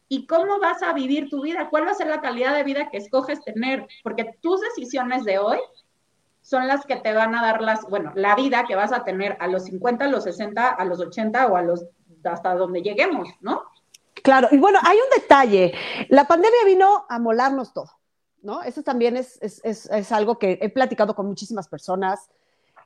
y 0.07 0.27
cómo 0.27 0.59
vas 0.59 0.81
a 0.83 0.93
vivir 0.93 1.29
tu 1.29 1.41
vida, 1.41 1.69
cuál 1.69 1.85
va 1.85 1.91
a 1.91 1.95
ser 1.95 2.07
la 2.07 2.21
calidad 2.21 2.53
de 2.53 2.63
vida 2.63 2.89
que 2.89 2.97
escoges 2.97 3.43
tener, 3.43 3.87
porque 4.03 4.37
tus 4.41 4.61
decisiones 4.61 5.23
de 5.23 5.39
hoy 5.39 5.59
son 6.41 6.67
las 6.67 6.85
que 6.85 6.95
te 6.95 7.13
van 7.13 7.35
a 7.35 7.41
dar 7.41 7.61
las, 7.61 7.81
bueno, 7.89 8.11
la 8.15 8.35
vida 8.35 8.65
que 8.67 8.75
vas 8.75 8.91
a 8.91 9.03
tener 9.03 9.35
a 9.39 9.47
los 9.47 9.65
50, 9.65 10.05
a 10.05 10.07
los 10.07 10.23
60, 10.23 10.67
a 10.67 10.85
los 10.85 10.99
80 10.99 11.47
o 11.47 11.55
a 11.55 11.61
los 11.61 11.85
hasta 12.23 12.53
donde 12.55 12.81
lleguemos, 12.81 13.29
¿no? 13.39 13.63
Claro, 14.23 14.47
y 14.51 14.57
bueno, 14.57 14.79
hay 14.83 14.97
un 14.97 15.21
detalle, 15.21 15.73
la 16.09 16.25
pandemia 16.25 16.59
vino 16.65 17.05
a 17.07 17.19
molarnos 17.19 17.73
todo, 17.73 17.91
¿no? 18.41 18.61
Eso 18.63 18.83
también 18.83 19.15
es, 19.15 19.41
es, 19.41 19.61
es, 19.63 19.85
es 19.85 20.11
algo 20.11 20.37
que 20.37 20.59
he 20.61 20.69
platicado 20.69 21.15
con 21.15 21.27
muchísimas 21.27 21.67
personas, 21.67 22.29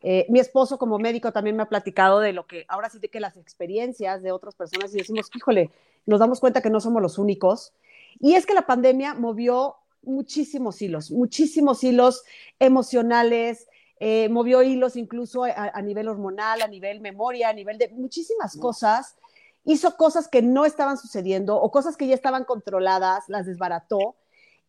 eh, 0.05 0.25
mi 0.29 0.39
esposo 0.39 0.77
como 0.77 0.99
médico 0.99 1.31
también 1.31 1.55
me 1.55 1.63
ha 1.63 1.69
platicado 1.69 2.19
de 2.19 2.33
lo 2.33 2.45
que, 2.45 2.65
ahora 2.67 2.89
sí 2.89 2.99
de 2.99 3.07
que 3.07 3.21
las 3.21 3.37
experiencias 3.37 4.21
de 4.21 4.33
otras 4.33 4.53
personas 4.53 4.93
y 4.93 4.97
decimos, 4.97 5.29
híjole, 5.33 5.71
nos 6.05 6.19
damos 6.19 6.41
cuenta 6.41 6.61
que 6.61 6.69
no 6.69 6.81
somos 6.81 7.01
los 7.01 7.17
únicos. 7.17 7.71
Y 8.19 8.35
es 8.35 8.45
que 8.45 8.53
la 8.53 8.65
pandemia 8.65 9.13
movió 9.13 9.77
muchísimos 10.01 10.81
hilos, 10.81 11.09
muchísimos 11.09 11.85
hilos 11.85 12.23
emocionales, 12.59 13.69
eh, 14.01 14.27
movió 14.27 14.61
hilos 14.61 14.97
incluso 14.97 15.45
a, 15.45 15.81
nivel 15.81 16.09
hormonal, 16.09 16.61
a 16.61 16.67
nivel 16.67 16.99
memoria, 16.99 17.47
a 17.47 17.53
nivel 17.53 17.77
de 17.77 17.87
muchísimas 17.87 18.57
cosas. 18.57 19.15
Hizo 19.63 19.95
cosas 19.95 20.27
que 20.27 20.41
no 20.41 20.65
estaban 20.65 20.97
sucediendo 20.97 21.55
o 21.55 21.71
cosas 21.71 21.95
que 21.95 22.07
ya 22.07 22.15
estaban 22.15 22.43
controladas, 22.43 23.23
las 23.29 23.45
desbarató. 23.45 24.17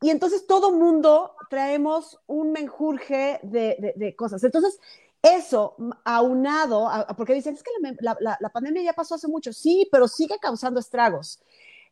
Y 0.01 0.11
entonces 0.11 0.47
todo 0.47 0.71
mundo 0.71 1.33
traemos 1.51 2.21
un 2.29 2.53
menjurje 2.53 3.41
de, 3.43 3.95
de 3.97 4.15
cosas. 4.15 4.45
Entonces, 4.45 4.79
eso, 5.25 5.75
aunado, 6.05 6.91
porque 7.17 7.33
dicen, 7.33 7.55
es 7.55 7.63
que 7.63 7.71
la, 8.01 8.51
pandemia 8.53 8.83
ya 8.83 8.93
pasó 8.93 9.15
hace 9.15 9.27
mucho, 9.27 9.55
sí, 9.55 9.89
pero 9.91 10.07
sigue 10.07 10.39
causando 10.39 10.79
estragos. 10.79 11.41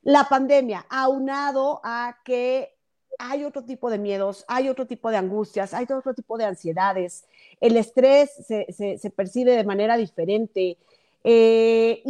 La 0.02 0.24
pandemia, 0.28 0.84
aunado 0.90 1.80
a 1.82 2.18
que 2.24 2.76
hay 3.18 3.44
otro 3.44 3.64
tipo 3.64 3.88
de 3.88 3.98
miedos, 3.98 4.44
hay 4.48 4.68
otro 4.68 4.86
tipo 4.86 5.10
de 5.10 5.16
angustias, 5.16 5.72
hay 5.72 5.84
otro 5.84 6.12
tipo 6.12 6.36
de 6.36 6.44
ansiedades. 6.44 7.24
El 7.58 7.78
estrés 7.78 8.30
se, 8.46 9.12
percibe 9.16 9.56
de 9.56 9.64
manera 9.64 9.96
diferente. 9.96 10.76
Eh, 11.24 12.02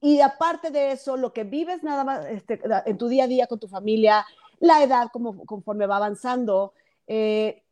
y, 0.00 0.20
aparte 0.22 0.70
de 0.70 0.92
eso, 0.92 1.18
lo 1.18 1.34
que 1.34 1.44
vives 1.44 1.82
nada 1.82 2.04
más 2.04 2.24
este, 2.26 2.58
en 2.86 2.96
tu 2.96 3.08
día 3.08 3.24
a 3.24 3.28
día 3.28 3.46
con 3.48 3.58
tu 3.58 3.68
familia, 3.68 4.24
la 4.60 4.82
edad 4.82 5.08
como, 5.12 5.44
conforme 5.44 5.86
va 5.86 5.96
avanzando, 5.96 6.72
eh, 7.06 7.63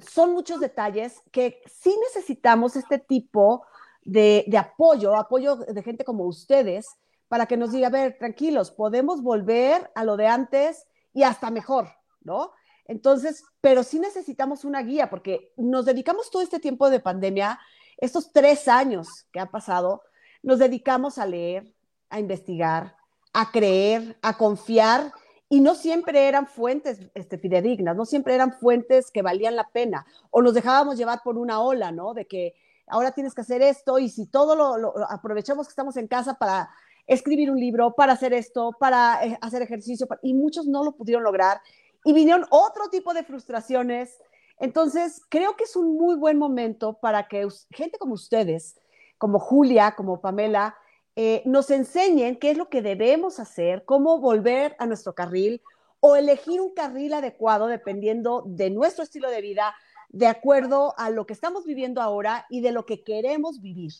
son 0.00 0.32
muchos 0.32 0.60
detalles 0.60 1.20
que 1.32 1.62
sí 1.66 1.94
necesitamos 2.08 2.76
este 2.76 2.98
tipo 2.98 3.64
de, 4.02 4.44
apoyo, 4.58 5.14
apoyo 5.16 5.56
de 5.56 5.82
gente 5.82 6.04
como 6.04 6.24
ustedes, 6.24 6.88
para 7.28 7.46
que 7.46 7.56
nos 7.56 7.72
diga, 7.72 7.88
a 7.88 7.90
ver, 7.90 8.16
tranquilos, 8.18 8.70
podemos 8.70 9.22
volver 9.22 9.90
a 9.94 10.04
lo 10.04 10.16
de 10.16 10.26
antes 10.26 10.86
y 11.12 11.22
hasta 11.22 11.50
mejor, 11.50 11.88
¿no? 12.22 12.52
Entonces, 12.86 13.44
pero 13.60 13.82
sí 13.82 13.98
necesitamos 13.98 14.64
una 14.64 14.82
guía 14.82 15.10
porque 15.10 15.52
nos 15.56 15.84
dedicamos 15.84 16.30
todo 16.30 16.40
este 16.40 16.58
tiempo 16.58 16.88
de 16.88 17.00
pandemia, 17.00 17.60
estos 17.98 18.32
tres 18.32 18.66
años 18.66 19.26
que 19.30 19.40
ha 19.40 19.50
pasado, 19.50 20.02
nos 20.42 20.58
dedicamos 20.58 21.18
a 21.18 21.26
leer, 21.26 21.74
a 22.08 22.18
investigar, 22.18 22.96
a 23.34 23.50
creer, 23.50 24.18
a 24.22 24.38
confiar 24.38 25.12
y 25.48 25.60
no 25.60 25.74
siempre 25.74 26.28
eran 26.28 26.46
fuentes 26.46 27.00
este, 27.14 27.38
fidedignas, 27.38 27.96
no 27.96 28.04
siempre 28.04 28.34
eran 28.34 28.52
fuentes 28.52 29.10
que 29.10 29.22
valían 29.22 29.56
la 29.56 29.68
pena 29.70 30.06
o 30.30 30.42
nos 30.42 30.54
dejábamos 30.54 30.98
llevar 30.98 31.20
por 31.24 31.38
una 31.38 31.60
ola, 31.60 31.90
¿no? 31.90 32.12
De 32.14 32.26
que 32.26 32.54
ahora 32.86 33.12
tienes 33.12 33.34
que 33.34 33.40
hacer 33.40 33.62
esto 33.62 33.98
y 33.98 34.08
si 34.08 34.26
todo 34.26 34.54
lo 34.56 34.94
aprovechamos 35.08 35.66
que 35.66 35.72
estamos 35.72 35.96
en 35.96 36.06
casa 36.06 36.34
para 36.34 36.70
escribir 37.06 37.50
un 37.50 37.58
libro, 37.58 37.94
para 37.94 38.12
hacer 38.12 38.34
esto, 38.34 38.72
para 38.78 39.24
eh, 39.24 39.38
hacer 39.40 39.62
ejercicio, 39.62 40.06
y 40.22 40.34
muchos 40.34 40.66
no 40.66 40.84
lo 40.84 40.92
pudieron 40.92 41.24
lograr 41.24 41.60
y 42.04 42.12
vinieron 42.12 42.46
otro 42.50 42.88
tipo 42.90 43.14
de 43.14 43.24
frustraciones. 43.24 44.18
Entonces, 44.60 45.22
creo 45.28 45.56
que 45.56 45.64
es 45.64 45.74
un 45.76 45.96
muy 45.96 46.16
buen 46.16 46.38
momento 46.38 46.94
para 46.94 47.26
que 47.26 47.46
gente 47.70 47.98
como 47.98 48.14
ustedes, 48.14 48.78
como 49.16 49.38
Julia, 49.38 49.94
como 49.96 50.20
Pamela, 50.20 50.76
eh, 51.20 51.42
nos 51.44 51.68
enseñen 51.72 52.36
qué 52.36 52.52
es 52.52 52.56
lo 52.56 52.68
que 52.68 52.80
debemos 52.80 53.40
hacer, 53.40 53.84
cómo 53.84 54.20
volver 54.20 54.76
a 54.78 54.86
nuestro 54.86 55.16
carril 55.16 55.60
o 55.98 56.14
elegir 56.14 56.60
un 56.60 56.72
carril 56.72 57.12
adecuado 57.12 57.66
dependiendo 57.66 58.44
de 58.46 58.70
nuestro 58.70 59.02
estilo 59.02 59.28
de 59.28 59.40
vida, 59.40 59.74
de 60.10 60.28
acuerdo 60.28 60.94
a 60.96 61.10
lo 61.10 61.26
que 61.26 61.32
estamos 61.32 61.66
viviendo 61.66 62.00
ahora 62.00 62.46
y 62.48 62.60
de 62.60 62.70
lo 62.70 62.86
que 62.86 63.02
queremos 63.02 63.60
vivir. 63.60 63.90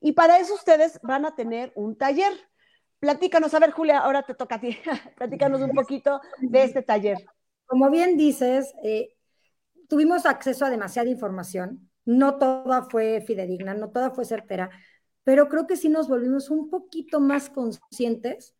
Y 0.00 0.10
para 0.10 0.40
eso 0.40 0.54
ustedes 0.54 0.98
van 1.04 1.24
a 1.24 1.36
tener 1.36 1.70
un 1.76 1.94
taller. 1.96 2.32
Platícanos, 2.98 3.54
a 3.54 3.60
ver, 3.60 3.70
Julia, 3.70 3.98
ahora 3.98 4.24
te 4.24 4.34
toca 4.34 4.56
a 4.56 4.60
ti. 4.60 4.76
Platícanos 5.16 5.60
un 5.60 5.70
poquito 5.70 6.20
de 6.40 6.64
este 6.64 6.82
taller. 6.82 7.18
Como 7.66 7.88
bien 7.90 8.16
dices, 8.16 8.74
eh, 8.82 9.14
tuvimos 9.88 10.26
acceso 10.26 10.64
a 10.64 10.70
demasiada 10.70 11.08
información. 11.08 11.88
No 12.04 12.38
toda 12.38 12.82
fue 12.90 13.20
fidedigna, 13.20 13.74
no 13.74 13.90
toda 13.90 14.10
fue 14.10 14.24
certera, 14.24 14.70
pero 15.26 15.48
creo 15.48 15.66
que 15.66 15.76
sí 15.76 15.88
nos 15.88 16.06
volvimos 16.06 16.50
un 16.50 16.70
poquito 16.70 17.18
más 17.18 17.50
conscientes 17.50 18.54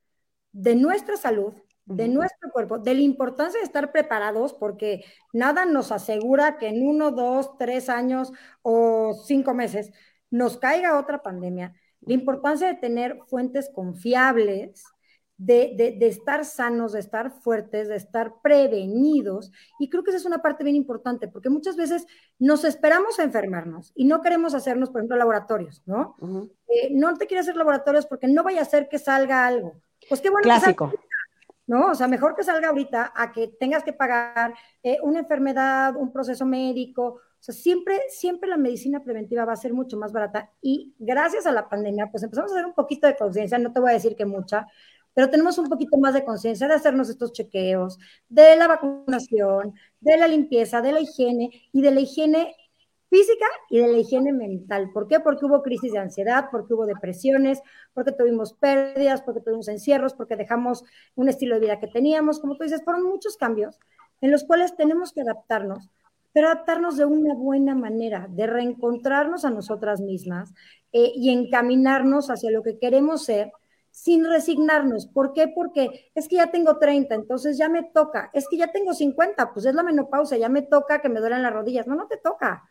de 0.51 0.75
nuestra 0.75 1.17
salud, 1.17 1.55
de 1.85 2.09
nuestro 2.09 2.51
cuerpo, 2.51 2.81
de 2.81 2.93
la 2.93 3.03
importancia 3.03 3.61
de 3.61 3.65
estar 3.65 3.93
preparados, 3.93 4.53
porque 4.53 5.05
nada 5.33 5.65
nos 5.65 5.93
asegura 5.93 6.59
que 6.59 6.67
en 6.67 6.85
uno, 6.85 7.13
dos, 7.13 7.57
tres 7.57 7.89
años 7.89 8.33
o 8.63 9.15
cinco 9.15 9.55
meses 9.55 9.93
nos 10.29 10.57
caiga 10.57 10.99
otra 10.99 11.23
pandemia, 11.23 11.73
la 12.01 12.15
importancia 12.15 12.67
de 12.67 12.75
tener 12.75 13.21
fuentes 13.29 13.71
confiables, 13.73 14.87
de, 15.39 15.99
estar 16.01 16.45
sanos, 16.45 16.93
de 16.93 17.01
estar 17.01 17.31
fuertes, 17.31 17.89
de 17.89 17.97
estar 17.97 18.35
prevenidos. 18.43 19.53
Y 19.79 19.89
creo 19.89 20.03
que 20.03 20.11
esa 20.11 20.19
es 20.19 20.27
una 20.27 20.43
parte 20.43 20.65
bien 20.65 20.77
importante, 20.77 21.29
porque 21.29 21.51
muchas 21.51 21.77
veces 21.77 22.07
nos 22.39 22.65
esperamos 22.65 23.19
a 23.19 23.25
enfermarnos 23.25 23.93
y 23.95 24.05
no 24.05 24.23
queremos 24.23 24.55
hacernos, 24.55 24.91
por 24.91 25.01
ejemplo, 25.01 25.17
laboratorios, 25.17 25.83
¿no? 25.87 26.17
Eh, 26.69 26.91
no 26.93 27.15
te 27.15 27.27
quieres 27.27 27.47
hacer 27.47 27.57
laboratorios 27.57 28.07
porque 28.07 28.29
no 28.29 28.43
vaya 28.43 28.63
a 28.63 28.67
ser 28.67 28.89
que 28.89 28.99
salga 28.99 29.47
algo. 29.47 29.81
Pues 30.09 30.21
qué 30.21 30.31
bueno. 30.31 30.45
Clásico. 30.45 30.93
¿no? 31.67 31.91
O 31.91 31.95
sea, 31.95 32.07
mejor 32.07 32.37
que 32.37 32.45
salga 32.45 32.69
ahorita 32.69 33.13
a 33.15 33.33
que 33.33 33.49
tengas 33.49 33.83
que 33.83 33.93
pagar 33.93 34.55
eh, 34.83 34.99
una 35.03 35.19
enfermedad, 35.19 35.97
un 35.97 36.13
proceso 36.13 36.47
médico, 36.47 37.21
o 37.39 37.43
sea, 37.43 37.55
siempre, 37.55 38.01
siempre 38.09 38.49
la 38.49 38.57
medicina 38.57 39.03
preventiva 39.03 39.45
va 39.45 39.53
a 39.53 39.57
ser 39.57 39.73
mucho 39.73 39.97
más 39.97 40.13
barata 40.13 40.51
y 40.61 40.95
gracias 40.99 41.47
a 41.47 41.53
la 41.53 41.69
pandemia, 41.69 42.11
pues 42.11 42.23
empezamos 42.23 42.51
a 42.53 42.55
hacer 42.55 42.67
un 42.67 42.75
poquito 42.75 43.07
de 43.07 43.17
conciencia, 43.17 43.59
no 43.59 43.73
te 43.73 43.81
voy 43.81 43.91
a 43.91 43.95
decir 43.95 44.17
que 44.17 44.25
mucha, 44.25 44.67
pero 45.17 45.31
tenemos 45.31 45.57
un 45.57 45.71
poquito 45.71 45.97
más 45.97 46.13
de 46.13 46.27
conciencia 46.27 46.69
de 46.69 46.75
hacernos 46.75 47.09
estos 47.09 47.33
chequeos, 47.33 47.99
de 48.29 48.55
la 48.55 48.69
vacunación, 48.69 49.73
de 49.99 50.19
la 50.19 50.29
limpieza, 50.29 50.83
de 50.83 50.93
la 50.93 51.01
higiene 51.01 51.51
y 51.73 51.81
de 51.81 51.91
la 51.91 52.01
higiene 52.01 52.55
física 53.09 53.47
y 53.71 53.79
de 53.79 53.89
la 53.89 53.97
higiene 53.97 54.35
mental. 54.35 54.91
¿Por 54.93 55.09
qué? 55.09 55.19
Porque 55.21 55.47
hubo 55.47 55.63
crisis 55.63 55.93
de 55.95 56.01
ansiedad, 56.01 56.49
porque 56.51 56.75
hubo 56.75 56.85
depresiones, 56.85 57.63
porque 57.95 58.13
tuvimos 58.13 58.53
pérdidas, 58.53 59.23
porque 59.23 59.41
tuvimos 59.41 59.69
encierros, 59.69 60.13
porque 60.13 60.37
dejamos 60.37 60.85
un 61.15 61.31
estilo 61.31 61.55
de 61.55 61.63
vida 61.63 61.81
que 61.81 61.87
teníamos. 61.87 62.39
Como 62.39 62.59
tú 62.59 62.65
dices, 62.65 62.85
fueron 62.85 63.05
muchos 63.05 63.39
cambios 63.39 63.81
en 64.21 64.31
los 64.31 64.45
cuales 64.45 64.77
tenemos 64.77 65.15
que 65.15 65.23
adaptarnos 65.23 65.89
pero 66.35 66.49
adaptarnos 66.49 66.99
de 66.99 67.07
una 67.07 67.33
buena 67.33 67.75
manera, 67.75 68.27
de 68.29 68.47
reencontrarnos 68.47 69.47
a 69.47 69.51
nosotras 69.51 70.03
mismas 70.03 70.53
eh, 70.93 71.11
y 71.15 71.31
encaminarnos 71.31 72.29
hacia 72.29 72.51
lo 72.51 72.63
que 72.63 72.79
queremos 72.79 73.25
ser 73.25 73.51
sin 73.97 74.27
resignarnos. 74.27 75.07
¿Por 75.07 75.33
qué? 75.33 75.49
Porque 75.49 76.11
es 76.15 76.29
que 76.29 76.37
ya 76.37 76.51
tengo 76.51 76.77
30, 76.77 77.15
entonces 77.15 77.57
ya 77.57 77.71
me 77.71 77.83
toca. 77.83 78.29
Es 78.35 78.47
que 78.47 78.59
ya 78.59 78.71
tengo 78.71 78.93
50, 78.93 79.55
pues 79.55 79.65
es 79.65 79.75
la 79.75 79.83
menopausia, 79.83 80.37
ya 80.37 80.51
me 80.51 80.61
toca 80.61 81.01
que 81.01 81.09
me 81.09 81.19
duelen 81.19 81.43
las 81.43 81.55
rodillas. 81.55 81.87
No, 81.87 81.95
no 81.95 82.07
te 82.07 82.19
toca. 82.19 82.69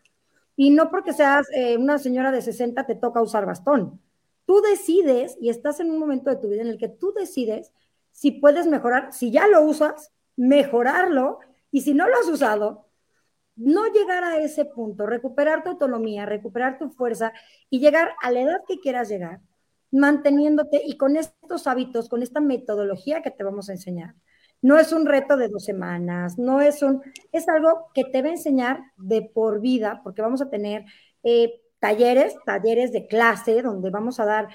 Y 0.55 0.69
no 0.69 0.91
porque 0.91 1.13
seas 1.13 1.47
eh, 1.51 1.77
una 1.77 1.97
señora 1.97 2.31
de 2.31 2.43
60 2.43 2.85
te 2.85 2.93
toca 2.93 3.23
usar 3.23 3.47
bastón. 3.47 3.99
Tú 4.45 4.61
decides 4.61 5.35
y 5.41 5.49
estás 5.49 5.79
en 5.79 5.89
un 5.89 5.97
momento 5.97 6.29
de 6.29 6.35
tu 6.35 6.47
vida 6.47 6.61
en 6.61 6.67
el 6.67 6.77
que 6.77 6.89
tú 6.89 7.11
decides 7.11 7.73
si 8.11 8.29
puedes 8.29 8.67
mejorar, 8.67 9.11
si 9.11 9.31
ya 9.31 9.47
lo 9.47 9.63
usas, 9.63 10.11
mejorarlo 10.35 11.39
y 11.71 11.81
si 11.81 11.95
no 11.95 12.07
lo 12.07 12.17
has 12.17 12.27
usado, 12.27 12.85
no 13.55 13.87
llegar 13.87 14.23
a 14.23 14.37
ese 14.37 14.63
punto, 14.65 15.07
recuperar 15.07 15.63
tu 15.63 15.71
autonomía, 15.71 16.27
recuperar 16.27 16.77
tu 16.77 16.91
fuerza 16.91 17.33
y 17.71 17.79
llegar 17.79 18.13
a 18.21 18.29
la 18.29 18.41
edad 18.41 18.61
que 18.67 18.79
quieras 18.79 19.09
llegar, 19.09 19.41
manteniéndote 19.95 20.81
y 20.85 20.97
con 20.97 21.15
estos 21.15 21.67
hábitos, 21.67 22.09
con 22.09 22.21
esta 22.21 22.41
metodología 22.41 23.21
que 23.21 23.31
te 23.31 23.43
vamos 23.43 23.69
a 23.69 23.73
enseñar. 23.73 24.15
No 24.61 24.77
es 24.77 24.91
un 24.91 25.05
reto 25.05 25.37
de 25.37 25.47
dos 25.47 25.63
semanas, 25.63 26.37
no 26.37 26.61
es 26.61 26.81
un, 26.81 27.01
es 27.31 27.47
algo 27.47 27.87
que 27.93 28.03
te 28.03 28.21
va 28.21 28.29
a 28.29 28.31
enseñar 28.31 28.79
de 28.97 29.21
por 29.21 29.61
vida, 29.61 30.01
porque 30.03 30.21
vamos 30.21 30.41
a 30.41 30.49
tener 30.49 30.85
eh, 31.23 31.61
talleres, 31.79 32.35
talleres 32.45 32.91
de 32.91 33.07
clase, 33.07 33.61
donde 33.61 33.89
vamos 33.89 34.19
a 34.19 34.25
dar 34.25 34.49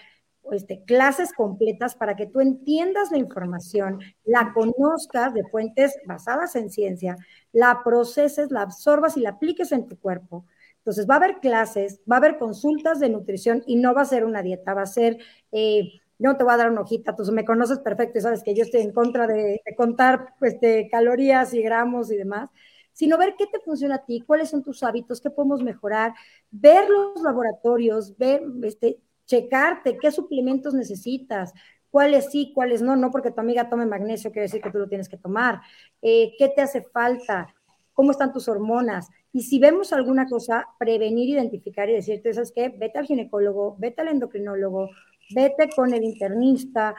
este, 0.52 0.82
clases 0.84 1.32
completas 1.32 1.94
para 1.94 2.16
que 2.16 2.26
tú 2.26 2.40
entiendas 2.40 3.10
la 3.10 3.18
información, 3.18 4.00
la 4.24 4.52
conozcas 4.52 5.32
de 5.32 5.44
fuentes 5.44 5.96
basadas 6.06 6.56
en 6.56 6.70
ciencia, 6.70 7.16
la 7.52 7.82
proceses, 7.84 8.50
la 8.50 8.62
absorbas 8.62 9.16
y 9.16 9.20
la 9.20 9.30
apliques 9.30 9.72
en 9.72 9.86
tu 9.86 9.98
cuerpo. 9.98 10.44
Entonces 10.80 11.06
va 11.08 11.14
a 11.14 11.16
haber 11.18 11.40
clases, 11.40 12.00
va 12.10 12.16
a 12.16 12.18
haber 12.18 12.38
consultas 12.38 13.00
de 13.00 13.10
nutrición 13.10 13.62
y 13.66 13.76
no 13.76 13.94
va 13.94 14.02
a 14.02 14.06
ser 14.06 14.24
una 14.24 14.42
dieta, 14.42 14.72
va 14.72 14.82
a 14.82 14.86
ser, 14.86 15.18
eh, 15.52 16.00
no 16.18 16.36
te 16.36 16.44
voy 16.44 16.54
a 16.54 16.56
dar 16.56 16.70
una 16.70 16.80
hojita, 16.80 17.14
tú 17.14 17.22
me 17.32 17.44
conoces 17.44 17.78
perfecto 17.80 18.18
y 18.18 18.22
sabes 18.22 18.42
que 18.42 18.54
yo 18.54 18.62
estoy 18.62 18.80
en 18.80 18.92
contra 18.92 19.26
de, 19.26 19.60
contar 19.76 20.34
pues, 20.38 20.56
calorías 20.90 21.52
y 21.52 21.62
gramos 21.62 22.10
y 22.10 22.16
demás, 22.16 22.50
sino 22.92 23.18
ver 23.18 23.34
qué 23.38 23.46
te 23.46 23.60
funciona 23.60 23.96
a 23.96 24.04
ti, 24.04 24.22
cuáles 24.26 24.48
son 24.50 24.62
tus 24.62 24.82
hábitos, 24.82 25.20
qué 25.20 25.30
podemos 25.30 25.62
mejorar, 25.62 26.14
ver 26.50 26.88
los 26.88 27.22
laboratorios, 27.22 28.16
ver, 28.16 28.42
este, 28.62 29.00
checarte 29.26 29.98
qué 29.98 30.10
suplementos 30.10 30.74
necesitas, 30.74 31.52
cuáles 31.90 32.30
sí, 32.30 32.52
cuáles 32.54 32.82
no, 32.82 32.96
no 32.96 33.10
porque 33.10 33.30
tu 33.30 33.40
amiga 33.40 33.68
tome 33.68 33.86
magnesio 33.86 34.32
quiere 34.32 34.46
decir 34.46 34.60
que 34.62 34.70
tú 34.70 34.78
lo 34.78 34.88
tienes 34.88 35.08
que 35.08 35.18
tomar, 35.18 35.60
eh, 36.02 36.32
qué 36.38 36.48
te 36.48 36.62
hace 36.62 36.82
falta, 36.82 37.54
cómo 37.92 38.12
están 38.12 38.32
tus 38.32 38.48
hormonas. 38.48 39.08
Y 39.32 39.42
si 39.42 39.58
vemos 39.58 39.92
alguna 39.92 40.26
cosa, 40.26 40.66
prevenir, 40.78 41.28
identificar 41.28 41.88
y 41.88 41.94
decirte, 41.94 42.32
¿sabes 42.34 42.52
qué? 42.52 42.68
Vete 42.68 42.98
al 42.98 43.06
ginecólogo, 43.06 43.76
vete 43.78 44.02
al 44.02 44.08
endocrinólogo, 44.08 44.90
vete 45.34 45.70
con 45.74 45.94
el 45.94 46.02
internista. 46.02 46.94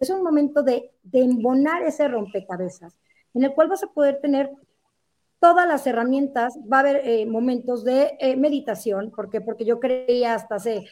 Es 0.00 0.10
un 0.10 0.22
momento 0.22 0.62
de, 0.62 0.92
de 1.02 1.20
embonar 1.20 1.82
ese 1.82 2.06
rompecabezas, 2.06 2.96
en 3.34 3.44
el 3.44 3.52
cual 3.54 3.68
vas 3.68 3.82
a 3.82 3.88
poder 3.88 4.20
tener 4.20 4.50
todas 5.40 5.66
las 5.68 5.86
herramientas, 5.86 6.58
va 6.72 6.78
a 6.78 6.80
haber 6.80 7.02
eh, 7.04 7.26
momentos 7.26 7.84
de 7.84 8.16
eh, 8.18 8.36
meditación, 8.36 9.10
¿por 9.10 9.28
qué? 9.28 9.40
Porque 9.42 9.66
yo 9.66 9.78
creía 9.78 10.34
hasta 10.34 10.54
hace 10.54 10.86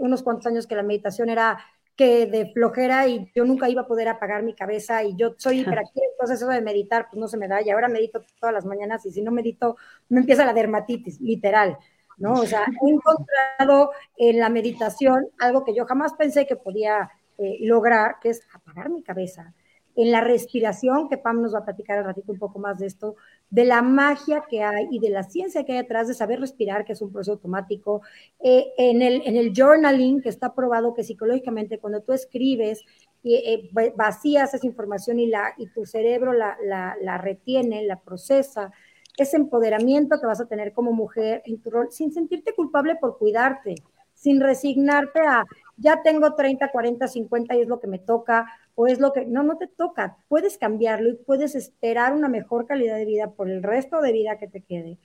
unos 0.00 0.22
cuantos 0.22 0.46
años 0.46 0.66
que 0.66 0.76
la 0.76 0.82
meditación 0.82 1.28
era 1.28 1.58
que 1.98 2.26
de 2.26 2.52
flojera 2.52 3.08
y 3.08 3.28
yo 3.34 3.44
nunca 3.44 3.68
iba 3.68 3.82
a 3.82 3.86
poder 3.88 4.06
apagar 4.06 4.44
mi 4.44 4.54
cabeza 4.54 5.02
y 5.02 5.16
yo 5.16 5.34
soy 5.36 5.60
hiperactiva, 5.62 6.06
entonces 6.12 6.40
eso 6.40 6.48
de 6.48 6.62
meditar 6.62 7.08
pues 7.10 7.18
no 7.18 7.26
se 7.26 7.36
me 7.36 7.48
da 7.48 7.60
y 7.60 7.70
ahora 7.70 7.88
medito 7.88 8.22
todas 8.38 8.54
las 8.54 8.64
mañanas 8.64 9.04
y 9.04 9.10
si 9.10 9.20
no 9.20 9.32
medito 9.32 9.76
me 10.08 10.20
empieza 10.20 10.46
la 10.46 10.52
dermatitis, 10.52 11.20
literal, 11.20 11.76
¿no? 12.16 12.34
O 12.34 12.46
sea, 12.46 12.64
he 12.86 12.88
encontrado 12.88 13.90
en 14.16 14.38
la 14.38 14.48
meditación 14.48 15.26
algo 15.40 15.64
que 15.64 15.74
yo 15.74 15.86
jamás 15.86 16.14
pensé 16.14 16.46
que 16.46 16.54
podía 16.54 17.10
eh, 17.36 17.58
lograr, 17.62 18.20
que 18.22 18.28
es 18.28 18.42
apagar 18.52 18.90
mi 18.90 19.02
cabeza, 19.02 19.52
en 19.98 20.12
la 20.12 20.20
respiración, 20.20 21.08
que 21.08 21.18
Pam 21.18 21.42
nos 21.42 21.52
va 21.52 21.58
a 21.58 21.64
platicar 21.64 21.98
al 21.98 22.04
ratito 22.04 22.30
un 22.30 22.38
poco 22.38 22.60
más 22.60 22.78
de 22.78 22.86
esto, 22.86 23.16
de 23.50 23.64
la 23.64 23.82
magia 23.82 24.44
que 24.48 24.62
hay 24.62 24.86
y 24.92 25.00
de 25.00 25.10
la 25.10 25.24
ciencia 25.24 25.64
que 25.64 25.72
hay 25.72 25.78
detrás 25.78 26.06
de 26.06 26.14
saber 26.14 26.38
respirar, 26.38 26.84
que 26.84 26.92
es 26.92 27.02
un 27.02 27.10
proceso 27.10 27.32
automático, 27.32 28.02
eh, 28.38 28.68
en, 28.78 29.02
el, 29.02 29.22
en 29.26 29.34
el 29.34 29.52
journaling, 29.52 30.22
que 30.22 30.28
está 30.28 30.54
probado 30.54 30.94
que 30.94 31.02
psicológicamente 31.02 31.80
cuando 31.80 32.00
tú 32.00 32.12
escribes, 32.12 32.84
y, 33.24 33.34
eh, 33.34 33.70
vacías 33.96 34.54
esa 34.54 34.64
información 34.64 35.18
y, 35.18 35.26
la, 35.26 35.52
y 35.58 35.66
tu 35.66 35.84
cerebro 35.84 36.32
la, 36.32 36.56
la, 36.64 36.96
la 37.02 37.18
retiene, 37.18 37.82
la 37.82 37.98
procesa, 37.98 38.70
ese 39.16 39.36
empoderamiento 39.36 40.20
que 40.20 40.26
vas 40.26 40.40
a 40.40 40.46
tener 40.46 40.72
como 40.72 40.92
mujer 40.92 41.42
en 41.44 41.60
tu 41.60 41.70
rol, 41.70 41.88
sin 41.90 42.12
sentirte 42.12 42.54
culpable 42.54 42.94
por 42.94 43.18
cuidarte, 43.18 43.74
sin 44.14 44.40
resignarte 44.40 45.22
a, 45.26 45.44
ya 45.78 46.02
tengo 46.02 46.34
30, 46.34 46.70
40, 46.70 47.08
50 47.08 47.56
y 47.56 47.60
es 47.62 47.68
lo 47.68 47.80
que 47.80 47.86
me 47.86 47.98
toca, 47.98 48.46
o 48.74 48.86
es 48.86 49.00
lo 49.00 49.12
que, 49.12 49.26
no, 49.26 49.42
no 49.42 49.56
te 49.56 49.66
toca, 49.66 50.18
puedes 50.28 50.58
cambiarlo 50.58 51.10
y 51.10 51.14
puedes 51.14 51.54
esperar 51.54 52.12
una 52.14 52.28
mejor 52.28 52.66
calidad 52.66 52.96
de 52.96 53.04
vida 53.04 53.30
por 53.30 53.48
el 53.48 53.62
resto 53.62 54.00
de 54.00 54.12
vida 54.12 54.38
que 54.38 54.48
te 54.48 54.60
quede. 54.60 54.98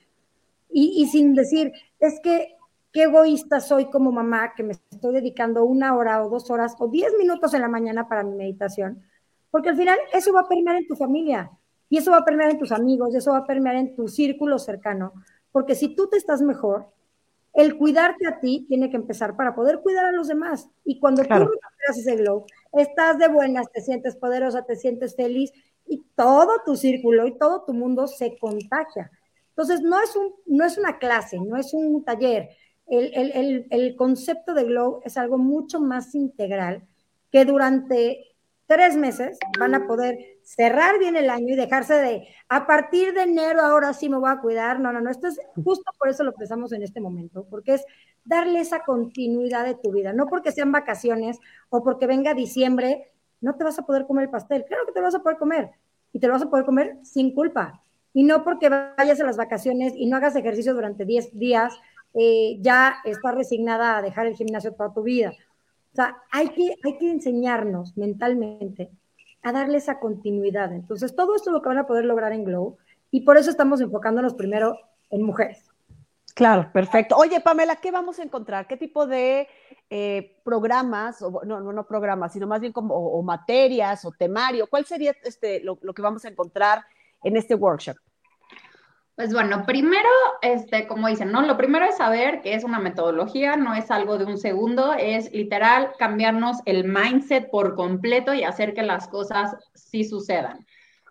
Y, 0.70 1.02
y 1.02 1.06
sin 1.06 1.34
decir, 1.34 1.72
es 2.00 2.20
que 2.20 2.56
qué 2.92 3.04
egoísta 3.04 3.60
soy 3.60 3.86
como 3.86 4.12
mamá 4.12 4.54
que 4.54 4.62
me 4.62 4.72
estoy 4.72 5.14
dedicando 5.14 5.64
una 5.64 5.96
hora 5.96 6.24
o 6.24 6.30
dos 6.30 6.50
horas 6.50 6.76
o 6.78 6.88
diez 6.88 7.12
minutos 7.18 7.52
en 7.54 7.60
la 7.60 7.68
mañana 7.68 8.08
para 8.08 8.22
mi 8.22 8.36
meditación, 8.36 9.02
porque 9.50 9.70
al 9.70 9.76
final 9.76 9.98
eso 10.12 10.32
va 10.32 10.40
a 10.40 10.48
permear 10.48 10.76
en 10.76 10.86
tu 10.86 10.96
familia 10.96 11.50
y 11.88 11.98
eso 11.98 12.10
va 12.10 12.18
a 12.18 12.24
permear 12.24 12.50
en 12.50 12.58
tus 12.58 12.72
amigos, 12.72 13.14
eso 13.14 13.32
va 13.32 13.38
a 13.38 13.46
permear 13.46 13.76
en 13.76 13.94
tu 13.94 14.08
círculo 14.08 14.58
cercano, 14.58 15.12
porque 15.52 15.74
si 15.74 15.94
tú 15.94 16.08
te 16.08 16.16
estás 16.16 16.42
mejor, 16.42 16.88
el 17.54 17.78
cuidarte 17.78 18.26
a 18.26 18.40
ti 18.40 18.66
tiene 18.68 18.90
que 18.90 18.96
empezar 18.96 19.36
para 19.36 19.54
poder 19.54 19.80
cuidar 19.80 20.04
a 20.06 20.12
los 20.12 20.28
demás. 20.28 20.68
Y 20.84 20.98
cuando 20.98 21.22
tú 21.22 21.32
recuperas 21.32 21.96
ese 21.96 22.16
glow, 22.16 22.44
estás 22.72 23.18
de 23.18 23.28
buenas, 23.28 23.70
te 23.70 23.80
sientes 23.80 24.16
poderosa, 24.16 24.64
te 24.64 24.76
sientes 24.76 25.14
feliz 25.14 25.52
y 25.86 26.04
todo 26.16 26.62
tu 26.66 26.76
círculo 26.76 27.26
y 27.26 27.38
todo 27.38 27.64
tu 27.64 27.72
mundo 27.72 28.08
se 28.08 28.36
contagia. 28.38 29.10
Entonces, 29.50 29.82
no 29.82 30.02
es, 30.02 30.16
un, 30.16 30.34
no 30.46 30.64
es 30.64 30.78
una 30.78 30.98
clase, 30.98 31.38
no 31.38 31.56
es 31.56 31.72
un 31.72 32.04
taller. 32.04 32.48
El, 32.88 33.14
el, 33.14 33.66
el 33.70 33.96
concepto 33.96 34.52
de 34.52 34.64
glow 34.64 35.00
es 35.04 35.16
algo 35.16 35.38
mucho 35.38 35.80
más 35.80 36.14
integral 36.14 36.82
que 37.30 37.44
durante 37.44 38.34
tres 38.66 38.96
meses 38.96 39.38
van 39.58 39.74
a 39.76 39.86
poder 39.86 40.33
cerrar 40.44 40.98
bien 40.98 41.16
el 41.16 41.30
año 41.30 41.54
y 41.54 41.56
dejarse 41.56 41.94
de, 41.94 42.28
a 42.48 42.66
partir 42.66 43.14
de 43.14 43.22
enero 43.22 43.62
ahora 43.62 43.92
sí 43.94 44.08
me 44.08 44.18
voy 44.18 44.30
a 44.30 44.40
cuidar. 44.40 44.78
No, 44.78 44.92
no, 44.92 45.00
no, 45.00 45.10
esto 45.10 45.26
es 45.26 45.40
justo 45.64 45.90
por 45.98 46.08
eso 46.08 46.22
lo 46.22 46.34
pensamos 46.34 46.72
en 46.72 46.82
este 46.82 47.00
momento, 47.00 47.46
porque 47.50 47.74
es 47.74 47.84
darle 48.24 48.60
esa 48.60 48.80
continuidad 48.84 49.64
de 49.64 49.74
tu 49.74 49.92
vida, 49.92 50.12
no 50.12 50.26
porque 50.26 50.52
sean 50.52 50.72
vacaciones 50.72 51.38
o 51.70 51.82
porque 51.82 52.06
venga 52.06 52.34
diciembre, 52.34 53.10
no 53.40 53.56
te 53.56 53.64
vas 53.64 53.78
a 53.78 53.82
poder 53.82 54.06
comer 54.06 54.24
el 54.24 54.30
pastel, 54.30 54.64
claro 54.66 54.86
que 54.86 54.92
te 54.92 55.00
lo 55.00 55.06
vas 55.06 55.14
a 55.14 55.22
poder 55.22 55.38
comer 55.38 55.70
y 56.12 56.20
te 56.20 56.26
lo 56.26 56.34
vas 56.34 56.42
a 56.42 56.50
poder 56.50 56.64
comer 56.64 56.98
sin 57.02 57.34
culpa. 57.34 57.82
Y 58.12 58.22
no 58.22 58.44
porque 58.44 58.68
vayas 58.68 59.20
a 59.20 59.24
las 59.24 59.36
vacaciones 59.36 59.92
y 59.96 60.06
no 60.06 60.16
hagas 60.16 60.36
ejercicio 60.36 60.72
durante 60.72 61.04
10 61.04 61.36
días, 61.36 61.74
eh, 62.14 62.58
ya 62.60 62.96
estás 63.04 63.34
resignada 63.34 63.98
a 63.98 64.02
dejar 64.02 64.26
el 64.26 64.36
gimnasio 64.36 64.72
toda 64.72 64.92
tu 64.92 65.02
vida. 65.02 65.32
O 65.92 65.96
sea, 65.96 66.16
hay 66.30 66.50
que, 66.50 66.76
hay 66.84 66.98
que 66.98 67.10
enseñarnos 67.10 67.96
mentalmente 67.96 68.90
a 69.44 69.52
darle 69.52 69.78
esa 69.78 70.00
continuidad. 70.00 70.72
Entonces, 70.72 71.14
todo 71.14 71.36
esto 71.36 71.50
es 71.50 71.54
lo 71.54 71.62
que 71.62 71.68
van 71.68 71.78
a 71.78 71.86
poder 71.86 72.06
lograr 72.06 72.32
en 72.32 72.44
Glow 72.44 72.78
y 73.10 73.20
por 73.20 73.36
eso 73.36 73.50
estamos 73.50 73.80
enfocándonos 73.80 74.34
primero 74.34 74.78
en 75.10 75.22
mujeres. 75.22 75.70
Claro, 76.34 76.70
perfecto. 76.72 77.16
Oye, 77.16 77.40
Pamela, 77.40 77.76
¿qué 77.76 77.92
vamos 77.92 78.18
a 78.18 78.24
encontrar? 78.24 78.66
¿Qué 78.66 78.76
tipo 78.76 79.06
de 79.06 79.46
eh, 79.88 80.40
programas, 80.42 81.22
o, 81.22 81.42
no, 81.44 81.60
no, 81.60 81.86
programas, 81.86 82.32
sino 82.32 82.48
más 82.48 82.60
bien 82.60 82.72
como 82.72 82.96
o, 82.96 83.22
materias 83.22 84.04
o 84.04 84.10
temario? 84.10 84.66
¿Cuál 84.66 84.84
sería 84.86 85.14
este, 85.22 85.60
lo, 85.60 85.78
lo 85.82 85.94
que 85.94 86.02
vamos 86.02 86.24
a 86.24 86.28
encontrar 86.28 86.84
en 87.22 87.36
este 87.36 87.54
workshop? 87.54 87.96
Pues 89.16 89.32
bueno, 89.32 89.64
primero, 89.64 90.08
este, 90.42 90.88
como 90.88 91.06
dicen, 91.06 91.30
¿no? 91.30 91.42
Lo 91.42 91.56
primero 91.56 91.84
es 91.84 91.98
saber 91.98 92.40
que 92.40 92.54
es 92.54 92.64
una 92.64 92.80
metodología, 92.80 93.56
no 93.56 93.72
es 93.72 93.92
algo 93.92 94.18
de 94.18 94.24
un 94.24 94.38
segundo, 94.38 94.92
es 94.92 95.32
literal 95.32 95.92
cambiarnos 96.00 96.56
el 96.64 96.82
mindset 96.82 97.48
por 97.48 97.76
completo 97.76 98.34
y 98.34 98.42
hacer 98.42 98.74
que 98.74 98.82
las 98.82 99.06
cosas 99.06 99.56
sí 99.72 100.02
sucedan. 100.02 100.66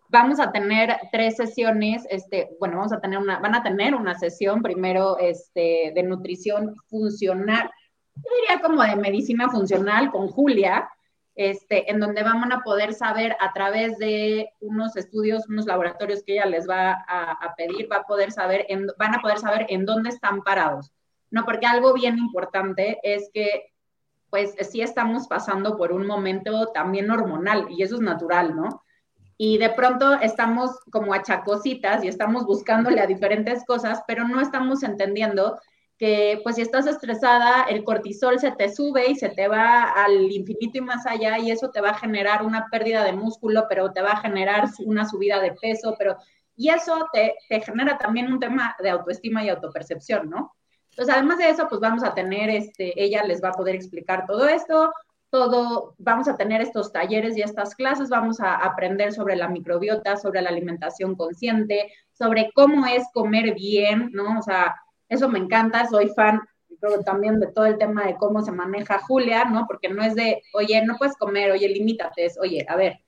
Vamos 0.10 0.42
a 0.42 0.52
tener 0.52 0.98
tres 1.14 1.38
sesiones, 1.38 2.06
este, 2.10 2.50
bueno, 2.60 2.76
vamos 2.76 2.92
a 2.92 3.00
tener 3.00 3.20
una, 3.20 3.40
van 3.40 3.56
a 3.56 3.64
tener 3.64 3.96
una 3.96 4.20
sesión 4.20 4.62
primero 4.62 5.18
este, 5.18 5.94
de 5.96 6.04
nutrición 6.04 6.76
funcional, 6.88 7.72
yo 8.16 8.30
diría 8.42 8.62
como 8.62 8.84
de 8.84 8.98
medicina 8.98 9.50
funcional 9.50 10.12
con 10.12 10.28
Julia, 10.28 10.90
este, 11.36 11.90
en 11.90 12.00
donde 12.00 12.22
van 12.24 12.52
a 12.52 12.62
poder 12.62 12.94
saber 12.94 13.36
a 13.40 13.54
través 13.54 13.98
de 13.98 14.52
unos 14.60 14.96
estudios, 14.96 15.48
unos 15.50 15.66
laboratorios 15.66 16.24
que 16.24 16.34
ella 16.34 16.46
les 16.46 16.70
va 16.70 17.04
a, 17.08 17.56
pedir, 17.58 17.92
va 17.92 17.98
a 17.98 18.04
poder 18.04 18.32
saber 18.32 18.66
en, 18.70 18.88
van 18.98 19.16
a 19.16 19.22
poder 19.22 19.40
saber 19.40 19.66
en 19.70 19.86
dónde 19.86 20.10
están 20.10 20.44
parados. 20.44 20.92
No, 21.32 21.46
porque 21.46 21.66
algo 21.66 21.94
bien 21.94 22.20
importante 22.20 23.00
es 23.02 23.32
que, 23.34 23.72
pues, 24.30 24.56
sí 24.70 24.82
estamos 24.82 25.28
pasando 25.28 25.76
por 25.78 25.92
un 25.92 26.06
momento 26.06 26.68
también 26.68 27.10
hormonal 27.10 27.66
y 27.70 27.82
eso 27.82 27.96
es 27.96 28.02
natural, 28.02 28.56
¿no? 28.56 28.84
Y 29.36 29.58
de 29.58 29.72
pronto 29.72 30.14
estamos 30.14 30.80
como 30.92 31.14
achacositas 31.16 32.04
y 32.04 32.08
estamos 32.08 32.46
buscándole 32.46 33.02
a 33.02 33.08
diferentes 33.08 33.66
cosas, 33.66 34.04
pero 34.08 34.28
no 34.28 34.40
estamos 34.40 34.84
entendiendo 34.84 35.60
pues 36.44 36.56
si 36.56 36.62
estás 36.62 36.88
estresada, 36.88 37.64
el 37.64 37.84
cortisol 37.84 38.40
se 38.40 38.52
te 38.52 38.74
sube 38.74 39.10
y 39.10 39.16
se 39.16 39.30
te 39.30 39.48
va 39.48 39.84
al 39.84 40.32
infinito 40.32 40.78
y 40.78 40.82
más 40.82 41.06
allá 41.06 41.38
y 41.40 41.52
eso 41.52 41.70
te 41.70 41.82
va 41.82 41.92
a 41.92 41.98
generar 41.98 42.44
una 42.44 42.68
pérdida 42.72 43.04
de 43.04 43.14
músculo, 43.14 43.66
pero 43.70 43.92
te 43.92 44.02
va 44.02 44.12
a 44.12 44.22
generar 44.22 44.70
una 44.86 45.08
subida 45.08 45.40
de 45.40 45.54
peso, 45.54 45.96
pero 45.98 46.18
y 46.56 46.70
eso 46.70 47.08
te, 47.14 47.36
te 47.50 47.62
genera 47.62 47.98
también 47.98 48.32
un 48.32 48.40
tema 48.40 48.76
de 48.82 48.90
autoestima 48.90 49.44
y 49.44 49.50
autopercepción, 49.50 50.30
¿no? 50.30 50.54
Entonces, 50.92 51.16
además 51.16 51.40
de 51.40 51.50
eso, 51.50 51.68
pues 51.68 51.82
vamos 51.82 52.04
a 52.04 52.14
tener, 52.14 52.50
este, 52.50 53.02
ella 53.04 53.24
les 53.24 53.44
va 53.44 53.50
a 53.50 53.54
poder 53.54 53.74
explicar 53.74 54.26
todo 54.28 54.48
esto, 54.48 54.94
todo, 55.32 55.96
vamos 55.98 56.28
a 56.28 56.38
tener 56.38 56.62
estos 56.62 56.92
talleres 56.92 57.36
y 57.36 57.42
estas 57.42 57.74
clases, 57.74 58.10
vamos 58.10 58.40
a 58.40 58.56
aprender 58.56 59.12
sobre 59.14 59.36
la 59.36 59.48
microbiota, 59.48 60.18
sobre 60.18 60.42
la 60.42 60.50
alimentación 60.50 61.16
consciente, 61.16 61.92
sobre 62.12 62.52
cómo 62.54 62.86
es 62.86 63.04
comer 63.12 63.56
bien, 63.56 64.12
¿no? 64.14 64.38
O 64.38 64.44
sea, 64.44 64.76
eso 65.10 65.30
me 65.30 65.40
encanta, 65.40 65.88
soy 65.88 66.10
fan 66.10 66.42
creo 66.84 67.02
también 67.02 67.40
de 67.40 67.48
todo 67.48 67.66
el 67.66 67.78
tema 67.78 68.06
de 68.06 68.18
cómo 68.18 68.42
se 68.42 68.52
maneja 68.52 69.00
Julia, 69.00 69.46
¿no? 69.46 69.66
Porque 69.68 69.90
no 69.90 70.04
es 70.04 70.16
de, 70.16 70.44
oye, 70.54 70.84
no 70.86 70.98
puedes 70.98 71.16
comer, 71.16 71.52
oye, 71.52 71.70
limítate, 71.70 72.26
es, 72.26 72.38
oye, 72.38 72.66
a 72.68 72.76
ver, 72.76 73.00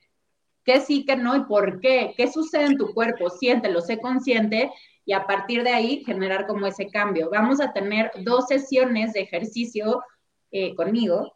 ¿qué 0.64 0.80
sí, 0.80 1.06
qué 1.06 1.18
no 1.18 1.36
y 1.36 1.42
por 1.42 1.82
qué? 1.82 2.14
¿Qué 2.16 2.32
sucede 2.32 2.66
en 2.66 2.78
tu 2.78 2.94
cuerpo? 2.94 3.30
Siéntelo, 3.30 3.82
sé 3.82 4.00
consciente 4.00 4.72
y 5.04 5.12
a 5.12 5.28
partir 5.28 5.64
de 5.64 5.72
ahí 5.72 6.04
generar 6.06 6.48
como 6.48 6.66
ese 6.68 6.88
cambio. 6.88 7.30
Vamos 7.30 7.60
a 7.60 7.74
tener 7.74 8.12
dos 8.24 8.48
sesiones 8.48 9.12
de 9.12 9.22
ejercicio 9.22 10.02
eh, 10.52 10.74
conmigo 10.76 11.36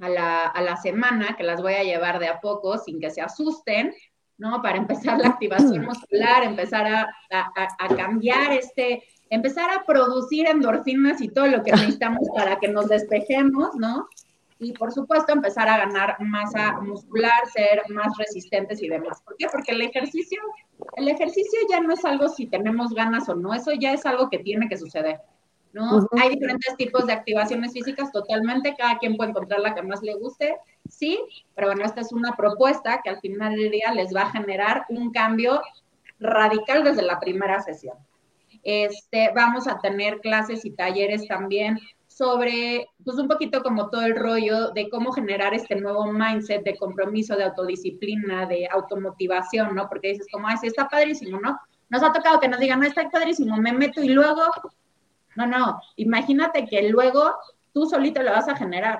a 0.00 0.08
la, 0.08 0.46
a 0.46 0.62
la, 0.62 0.76
semana, 0.76 1.36
que 1.36 1.44
las 1.44 1.62
voy 1.62 1.74
a 1.74 1.84
llevar 1.84 2.18
de 2.18 2.26
a 2.26 2.40
poco 2.40 2.76
sin 2.76 2.98
que 2.98 3.10
se 3.10 3.22
asusten, 3.22 3.94
¿no? 4.36 4.60
Para 4.62 4.78
empezar 4.78 5.18
la 5.18 5.28
activación 5.28 5.84
muscular, 5.84 6.42
empezar 6.42 6.86
a, 6.86 7.02
a, 7.30 7.52
a 7.78 7.96
cambiar 7.96 8.52
este 8.52 9.04
empezar 9.32 9.70
a 9.70 9.84
producir 9.86 10.46
endorfinas 10.46 11.22
y 11.22 11.28
todo 11.28 11.46
lo 11.46 11.62
que 11.62 11.72
necesitamos 11.72 12.28
para 12.36 12.56
que 12.60 12.68
nos 12.68 12.88
despejemos, 12.88 13.74
¿no? 13.76 14.06
Y 14.58 14.72
por 14.74 14.92
supuesto 14.92 15.32
empezar 15.32 15.68
a 15.68 15.78
ganar 15.78 16.16
masa 16.20 16.78
muscular, 16.82 17.32
ser 17.52 17.82
más 17.88 18.16
resistentes 18.18 18.82
y 18.82 18.88
demás. 18.88 19.22
¿Por 19.22 19.34
qué? 19.36 19.46
Porque 19.50 19.72
el 19.72 19.80
ejercicio, 19.80 20.38
el 20.96 21.08
ejercicio 21.08 21.60
ya 21.68 21.80
no 21.80 21.94
es 21.94 22.04
algo 22.04 22.28
si 22.28 22.46
tenemos 22.46 22.92
ganas 22.92 23.26
o 23.30 23.34
no, 23.34 23.54
eso 23.54 23.72
ya 23.72 23.92
es 23.94 24.04
algo 24.04 24.28
que 24.28 24.38
tiene 24.38 24.68
que 24.68 24.76
suceder. 24.76 25.20
¿no? 25.72 26.06
Hay 26.20 26.28
diferentes 26.28 26.76
tipos 26.76 27.06
de 27.06 27.14
activaciones 27.14 27.72
físicas 27.72 28.12
totalmente, 28.12 28.76
cada 28.76 28.98
quien 28.98 29.16
puede 29.16 29.30
encontrar 29.30 29.60
la 29.60 29.74
que 29.74 29.82
más 29.82 30.02
le 30.02 30.14
guste, 30.14 30.58
sí, 30.86 31.18
pero 31.54 31.68
bueno, 31.68 31.86
esta 31.86 32.02
es 32.02 32.12
una 32.12 32.36
propuesta 32.36 33.00
que 33.02 33.08
al 33.08 33.20
final 33.20 33.56
del 33.56 33.70
día 33.70 33.94
les 33.94 34.14
va 34.14 34.24
a 34.24 34.30
generar 34.30 34.84
un 34.90 35.10
cambio 35.10 35.62
radical 36.20 36.84
desde 36.84 37.00
la 37.00 37.18
primera 37.18 37.62
sesión. 37.62 37.96
Este, 38.62 39.30
vamos 39.34 39.66
a 39.66 39.78
tener 39.80 40.20
clases 40.20 40.64
y 40.64 40.70
talleres 40.70 41.26
también 41.26 41.78
sobre, 42.06 42.86
pues 43.04 43.16
un 43.18 43.26
poquito 43.26 43.62
como 43.62 43.88
todo 43.90 44.02
el 44.02 44.16
rollo 44.16 44.70
de 44.70 44.88
cómo 44.90 45.12
generar 45.12 45.54
este 45.54 45.76
nuevo 45.76 46.06
mindset 46.12 46.62
de 46.62 46.76
compromiso, 46.76 47.36
de 47.36 47.44
autodisciplina, 47.44 48.46
de 48.46 48.68
automotivación, 48.70 49.74
¿no? 49.74 49.88
Porque 49.88 50.08
dices 50.08 50.26
como, 50.30 50.46
ay, 50.46 50.56
sí, 50.58 50.66
está 50.66 50.88
padrísimo, 50.88 51.40
¿no? 51.40 51.58
Nos 51.88 52.02
ha 52.02 52.12
tocado 52.12 52.38
que 52.38 52.48
nos 52.48 52.60
digan, 52.60 52.80
no, 52.80 52.86
está 52.86 53.08
padrísimo, 53.10 53.56
me 53.56 53.72
meto 53.72 54.02
y 54.02 54.10
luego, 54.10 54.42
no, 55.36 55.46
no, 55.46 55.80
imagínate 55.96 56.66
que 56.66 56.88
luego 56.88 57.34
tú 57.72 57.86
solito 57.86 58.22
lo 58.22 58.30
vas 58.30 58.48
a 58.48 58.56
generar. 58.56 58.98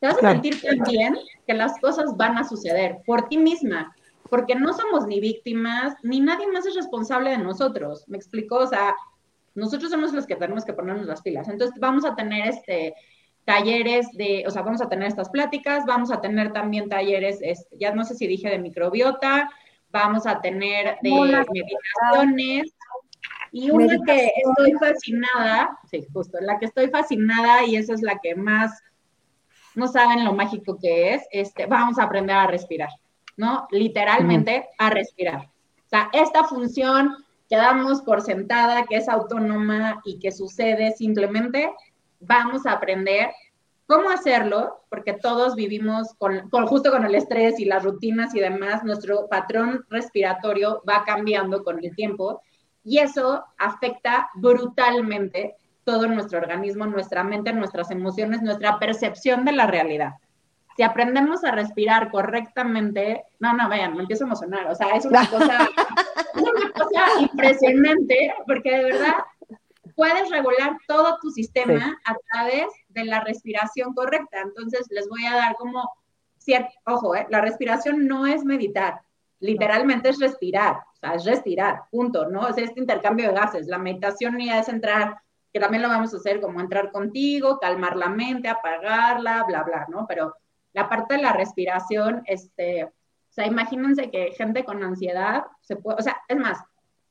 Te 0.00 0.06
vas 0.06 0.18
a 0.18 0.32
sentir 0.32 0.60
tan 0.60 0.78
bien 0.88 1.16
que 1.46 1.54
las 1.54 1.78
cosas 1.80 2.16
van 2.16 2.38
a 2.38 2.44
suceder 2.44 2.98
por 3.04 3.28
ti 3.28 3.38
misma 3.38 3.94
porque 4.30 4.54
no 4.54 4.72
somos 4.72 5.06
ni 5.06 5.20
víctimas, 5.20 5.94
ni 6.02 6.20
nadie 6.20 6.46
más 6.48 6.66
es 6.66 6.74
responsable 6.74 7.30
de 7.30 7.38
nosotros. 7.38 8.04
¿Me 8.08 8.16
explico? 8.16 8.56
O 8.56 8.66
sea, 8.66 8.94
nosotros 9.54 9.90
somos 9.90 10.12
los 10.12 10.26
que 10.26 10.36
tenemos 10.36 10.64
que 10.64 10.72
ponernos 10.72 11.06
las 11.06 11.22
pilas. 11.22 11.48
Entonces, 11.48 11.78
vamos 11.78 12.04
a 12.04 12.14
tener 12.14 12.48
este, 12.48 12.94
talleres 13.44 14.10
de, 14.12 14.44
o 14.46 14.50
sea, 14.50 14.62
vamos 14.62 14.80
a 14.80 14.88
tener 14.88 15.08
estas 15.08 15.28
pláticas, 15.30 15.84
vamos 15.86 16.10
a 16.10 16.20
tener 16.20 16.52
también 16.52 16.88
talleres, 16.88 17.40
ya 17.78 17.94
no 17.94 18.04
sé 18.04 18.14
si 18.14 18.26
dije 18.26 18.48
de 18.48 18.58
microbiota, 18.58 19.50
vamos 19.90 20.26
a 20.26 20.40
tener 20.40 20.96
de 21.02 21.10
meditaciones. 21.10 22.74
Y 23.52 23.70
una 23.70 23.96
que 24.04 24.32
estoy 24.44 24.72
fascinada, 24.72 25.78
sí, 25.88 26.04
justo, 26.12 26.38
la 26.40 26.58
que 26.58 26.66
estoy 26.66 26.88
fascinada 26.88 27.64
y 27.64 27.76
esa 27.76 27.94
es 27.94 28.02
la 28.02 28.18
que 28.20 28.34
más 28.34 28.82
no 29.76 29.86
saben 29.86 30.24
lo 30.24 30.32
mágico 30.32 30.78
que 30.80 31.14
es, 31.14 31.22
este, 31.30 31.66
vamos 31.66 31.98
a 31.98 32.04
aprender 32.04 32.36
a 32.36 32.46
respirar, 32.48 32.88
¿no? 33.36 33.66
Literalmente 33.70 34.68
a 34.78 34.90
respirar. 34.90 35.46
O 35.86 35.88
sea, 35.88 36.10
esta 36.12 36.44
función 36.44 37.16
que 37.48 37.56
damos 37.56 38.02
por 38.02 38.20
sentada, 38.22 38.84
que 38.86 38.96
es 38.96 39.08
autónoma 39.08 40.00
y 40.04 40.18
que 40.18 40.32
sucede 40.32 40.92
simplemente, 40.92 41.72
vamos 42.20 42.66
a 42.66 42.72
aprender 42.72 43.30
cómo 43.86 44.10
hacerlo, 44.10 44.80
porque 44.88 45.12
todos 45.12 45.54
vivimos 45.54 46.14
con, 46.14 46.48
justo 46.66 46.90
con 46.90 47.04
el 47.04 47.14
estrés 47.14 47.60
y 47.60 47.64
las 47.64 47.84
rutinas 47.84 48.34
y 48.34 48.40
demás, 48.40 48.82
nuestro 48.82 49.28
patrón 49.28 49.84
respiratorio 49.90 50.82
va 50.88 51.04
cambiando 51.04 51.62
con 51.62 51.84
el 51.84 51.94
tiempo 51.94 52.40
y 52.82 52.98
eso 52.98 53.44
afecta 53.58 54.30
brutalmente 54.34 55.56
todo 55.84 56.06
nuestro 56.06 56.38
organismo, 56.38 56.86
nuestra 56.86 57.24
mente, 57.24 57.52
nuestras 57.52 57.90
emociones, 57.90 58.42
nuestra 58.42 58.78
percepción 58.78 59.44
de 59.44 59.52
la 59.52 59.66
realidad. 59.66 60.14
Si 60.76 60.82
aprendemos 60.82 61.44
a 61.44 61.52
respirar 61.52 62.10
correctamente, 62.10 63.24
no, 63.38 63.52
no, 63.52 63.68
vean, 63.68 63.94
me 63.94 64.00
empiezo 64.00 64.24
a 64.24 64.26
emocionar, 64.28 64.66
o 64.66 64.74
sea, 64.74 64.88
es 64.96 65.04
una 65.04 65.26
cosa, 65.30 65.68
es 66.34 66.42
una 66.42 66.72
cosa 66.72 67.20
impresionante, 67.20 68.34
porque 68.46 68.70
de 68.70 68.84
verdad 68.84 69.14
puedes 69.94 70.30
regular 70.30 70.76
todo 70.86 71.18
tu 71.20 71.30
sistema 71.30 71.98
a 72.04 72.14
través 72.30 72.66
de 72.88 73.04
la 73.04 73.20
respiración 73.20 73.94
correcta. 73.94 74.40
Entonces, 74.40 74.86
les 74.90 75.08
voy 75.08 75.24
a 75.26 75.36
dar 75.36 75.56
como, 75.56 75.88
cierto, 76.38 76.72
ojo, 76.86 77.14
eh, 77.14 77.26
la 77.30 77.40
respiración 77.40 78.06
no 78.06 78.26
es 78.26 78.44
meditar, 78.44 79.00
literalmente 79.40 80.08
es 80.08 80.18
respirar, 80.18 80.76
o 80.76 80.96
sea, 80.96 81.14
es 81.14 81.24
respirar, 81.24 81.82
punto, 81.90 82.28
¿no? 82.28 82.48
Es 82.48 82.58
este 82.58 82.80
intercambio 82.80 83.28
de 83.28 83.34
gases. 83.34 83.66
La 83.66 83.78
meditación 83.78 84.38
ya 84.38 84.58
es 84.58 84.68
entrar, 84.68 85.18
que 85.52 85.60
también 85.60 85.82
lo 85.82 85.88
vamos 85.88 86.12
a 86.12 86.16
hacer 86.16 86.40
como 86.40 86.60
entrar 86.60 86.90
contigo, 86.90 87.58
calmar 87.60 87.96
la 87.96 88.08
mente, 88.08 88.48
apagarla, 88.48 89.44
bla, 89.44 89.62
bla, 89.62 89.86
¿no? 89.88 90.06
Pero 90.08 90.34
la 90.74 90.88
parte 90.88 91.14
de 91.14 91.22
la 91.22 91.32
respiración, 91.32 92.22
este, 92.26 92.84
o 92.84 92.90
sea, 93.30 93.46
imagínense 93.46 94.10
que 94.10 94.32
gente 94.36 94.64
con 94.64 94.82
ansiedad 94.82 95.44
se 95.62 95.76
puede, 95.76 95.98
o 95.98 96.02
sea, 96.02 96.16
es 96.28 96.36
más, 96.36 96.62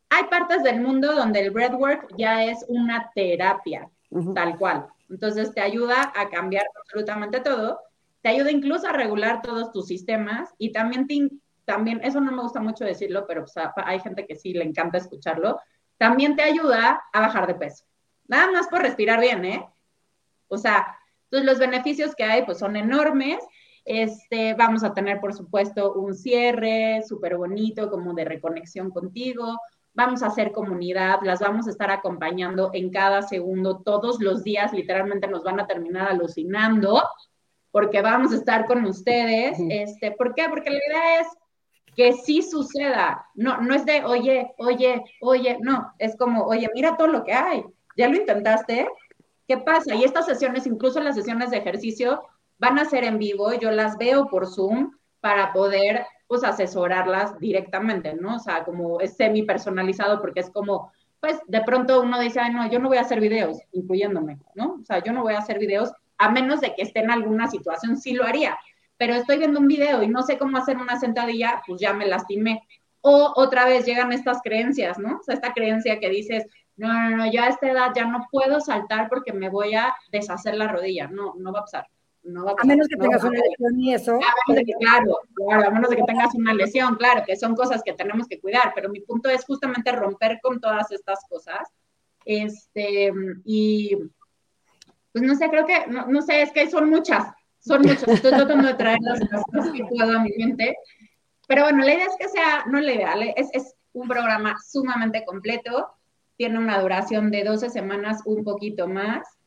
hay 0.10 0.26
partes 0.26 0.62
del 0.62 0.82
mundo 0.82 1.14
donde 1.14 1.40
el 1.40 1.52
breathwork 1.52 2.14
ya 2.16 2.44
es 2.44 2.64
una 2.68 3.12
terapia, 3.16 3.90
tal 4.36 4.58
cual. 4.60 4.88
Entonces 5.10 5.54
te 5.54 5.62
ayuda 5.62 6.14
a 6.16 6.30
cambiar 6.30 6.66
absolutamente 6.80 7.40
todo, 7.40 7.80
te 8.22 8.30
ayuda 8.30 8.52
incluso 8.52 8.88
a 8.88 8.94
regular 8.94 9.42
todos 9.42 9.72
tus 9.72 9.88
sistemas 9.88 10.54
y 10.58 10.72
también, 10.72 11.08
también 11.66 12.00
eso 12.04 12.22
no 12.22 12.32
me 12.32 12.44
gusta 12.44 12.60
mucho 12.60 12.86
decirlo, 12.86 13.26
pero 13.28 13.46
hay 13.78 14.00
gente 14.00 14.28
que 14.28 14.36
sí 14.36 14.54
le 14.54 14.66
encanta 14.66 14.98
escucharlo, 14.98 15.60
también 15.98 16.36
te 16.36 16.44
ayuda 16.44 17.04
a 17.12 17.20
bajar 17.20 17.48
de 17.48 17.56
peso. 17.56 17.86
Nada 18.28 18.52
más 18.52 18.68
por 18.68 18.82
respirar 18.82 19.20
bien, 19.20 19.46
¿eh? 19.46 19.70
O 20.48 20.58
sea, 20.58 20.98
entonces 21.34 21.50
los 21.50 21.60
beneficios 21.60 22.16
que 22.16 22.24
hay 22.24 22.44
pues 22.44 22.60
son 22.60 22.76
enormes. 22.76 23.40
Este, 23.86 24.54
vamos 24.54 24.84
a 24.84 24.94
tener, 24.94 25.20
por 25.20 25.34
supuesto, 25.34 25.94
un 25.94 26.14
cierre 26.14 27.02
súper 27.08 27.36
bonito, 27.36 27.90
como 27.90 28.14
de 28.14 28.24
reconexión 28.24 28.92
contigo 28.92 29.58
vamos 29.94 30.24
a 30.24 30.28
hacer 30.28 30.52
comunidad, 30.52 31.20
las 31.24 31.40
vamos 31.40 31.68
a 31.68 31.70
estar 31.70 31.92
acompañando 31.92 32.72
en 32.74 32.90
cada 32.90 33.22
segundo, 33.22 33.82
todos 33.84 34.20
los 34.22 34.44
días, 34.44 34.74
literalmente 34.74 35.28
nos 35.28 35.44
van 35.44 35.60
a 35.60 35.68
terminar 35.68 36.08
alucinando, 36.08 37.04
porque 37.72 38.02
vamos 38.02 38.34
a 38.34 38.38
estar 38.38 38.66
con 38.66 38.86
ustedes. 38.86 39.58
Este, 39.70 40.12
¿Por 40.12 40.34
qué? 40.34 40.48
Porque 40.50 40.72
la 40.72 40.78
idea 40.78 41.22
es 41.22 41.28
que 41.96 42.14
sí 42.14 42.42
suceda, 42.42 43.28
no, 43.36 43.62
no 43.62 43.76
es 43.76 43.86
de, 43.86 44.04
oye, 44.04 44.52
oye, 44.58 45.04
oye, 45.22 45.58
no, 45.62 45.94
es 46.00 46.18
como, 46.18 46.44
oye, 46.44 46.68
mira 46.74 46.98
todo 46.98 47.08
lo 47.08 47.24
que 47.24 47.34
hay, 47.34 47.64
¿ya 47.96 48.08
lo 48.08 48.18
intentaste? 48.18 48.88
¿Qué 49.48 49.58
pasa? 49.58 49.96
Y 49.96 50.04
estas 50.04 50.26
sesiones, 50.26 50.66
incluso 50.68 51.00
las 51.00 51.16
sesiones 51.16 51.52
de 51.52 51.58
ejercicio, 51.58 52.24
van 52.58 52.80
a 52.80 52.86
ser 52.86 53.04
en 53.04 53.20
vivo, 53.20 53.54
yo 53.54 53.72
las 53.72 53.98
veo 53.98 54.28
por 54.28 54.48
Zoom 54.48 54.92
para 55.20 55.54
poder 55.54 56.06
pues 56.28 56.44
asesorarlas 56.44 57.38
directamente, 57.40 58.14
¿no? 58.14 58.38
O 58.38 58.40
sea, 58.40 58.64
como 58.64 59.00
es 59.02 59.16
semi 59.16 59.44
personalizado 59.44 60.20
porque 60.22 60.40
es 60.40 60.50
como, 60.50 60.92
pues 61.20 61.40
de 61.48 61.62
pronto 61.62 62.02
uno 62.02 62.20
dice, 62.20 62.40
ay, 62.40 62.54
no, 62.54 62.70
yo 62.70 62.80
no 62.80 62.88
voy 62.88 62.98
a 62.98 63.02
hacer 63.02 63.20
videos, 63.20 63.60
incluyéndome, 63.72 64.40
¿no? 64.56 64.80
O 64.82 64.86
sea, 64.86 65.04
yo 65.04 65.14
no 65.14 65.22
voy 65.22 65.34
a 65.34 65.40
hacer 65.40 65.60
videos 65.60 65.92
a 66.18 66.32
menos 66.32 66.62
de 66.62 66.74
que 66.74 66.84
esté 66.84 67.02
en 67.02 67.12
alguna 67.12 67.48
situación, 67.48 67.98
sí 67.98 68.14
lo 68.14 68.26
haría, 68.26 68.58
pero 68.98 69.14
estoy 69.14 69.38
viendo 69.38 69.60
un 69.60 69.68
video 69.68 70.02
y 70.04 70.08
no 70.08 70.24
sé 70.24 70.38
cómo 70.38 70.58
hacer 70.58 70.78
una 70.78 71.00
sentadilla, 71.00 71.62
pues 71.68 71.82
ya 71.82 71.94
me 71.94 72.08
lastimé. 72.08 72.64
O 73.02 73.34
otra 73.36 73.66
vez 73.66 73.86
llegan 73.86 74.14
estas 74.14 74.42
creencias, 74.42 74.98
¿no? 74.98 75.18
O 75.18 75.24
sea, 75.24 75.36
esta 75.36 75.54
creencia 75.54 76.00
que 76.00 76.10
dices, 76.10 76.46
no, 76.76 76.88
no, 76.88 77.18
no, 77.18 77.32
yo 77.32 77.44
a 77.44 77.48
esta 77.48 77.70
edad 77.70 77.92
ya 77.96 78.06
no 78.06 78.28
puedo 78.32 78.60
saltar 78.60 79.10
porque 79.10 79.34
me 79.34 79.50
voy 79.50 79.76
a 79.76 79.94
deshacer 80.12 80.56
la 80.56 80.68
rodilla. 80.68 81.08
No, 81.08 81.34
no 81.38 81.54
va 81.54 81.60
a 81.60 81.64
pasar 81.64 81.88
a, 82.26 82.66
menos 82.66 82.88
que 82.88 82.96
tengas 82.96 83.24
una 83.24 83.40
lesión 83.40 83.80
y 83.80 83.94
eso. 83.94 84.14
A 84.14 84.34
menos 84.48 84.60
de 84.60 84.66
que, 84.66 84.74
claro, 84.80 85.20
claro, 85.36 85.68
a 85.68 85.72
menos 85.72 85.90
de 85.90 85.98
que 85.98 86.04
tengas 86.04 86.34
una 86.34 86.54
lesión, 86.54 86.96
claro, 86.96 87.24
que 87.26 87.36
son 87.36 87.56
cosas 87.56 87.82
que 87.84 87.94
tenemos 87.94 88.28
que 88.28 88.40
cuidar, 88.40 88.72
pero 88.76 88.90
mi 88.90 89.02
punto 89.02 89.30
es 89.30 89.44
justamente 89.46 89.92
romper 89.92 90.40
con 90.42 90.60
todas 90.62 90.92
estas 90.92 91.20
cosas. 91.28 91.70
Este, 92.26 93.12
y 93.44 93.96
pues 95.12 95.24
no 95.24 95.36
sé, 95.36 95.50
creo 95.50 95.66
que, 95.66 95.86
no, 95.88 96.22
sé, 96.22 96.42
es 96.44 96.52
que 96.52 96.70
son 96.70 96.90
muchas, 96.90 97.28
son 97.60 97.82
muchas. 97.82 98.08
Estoy 98.08 98.32
tratando 98.48 98.68
de 98.68 98.74
traer 98.76 99.00
las 99.02 99.44
cosas 99.44 99.72
que 99.72 99.84
puedo 99.86 100.18
a 100.18 100.24
mi 100.24 100.32
mente. 100.38 100.78
Pero 101.48 101.64
bueno, 101.64 101.84
la 101.84 101.94
idea 101.94 102.06
es 102.06 102.16
que 102.18 102.30
sea, 102.30 102.64
no 102.68 102.80
la 102.80 102.94
idea, 102.94 103.14
es, 103.36 103.50
es 103.52 103.76
un 103.92 104.08
programa 104.08 104.56
sumamente 104.66 105.26
completo, 105.26 105.90
tiene 106.44 106.60
una 106.60 106.82
duración 106.82 107.32
de 107.32 107.46
12 107.46 107.70
semanas, 107.70 108.22
un 108.26 108.44
poquito 108.44 108.90
más 108.90 109.38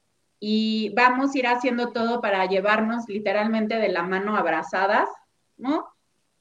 y 0.41 0.95
vamos 0.95 1.35
a 1.35 1.39
ir 1.39 1.47
haciendo 1.47 1.93
todo 1.93 2.23
para 2.23 2.47
llevarnos 2.47 3.07
literalmente 3.07 3.77
de 3.77 3.91
la 3.91 4.03
mano 4.03 4.35
abrazadas, 4.35 5.07
¿no? 5.59 5.87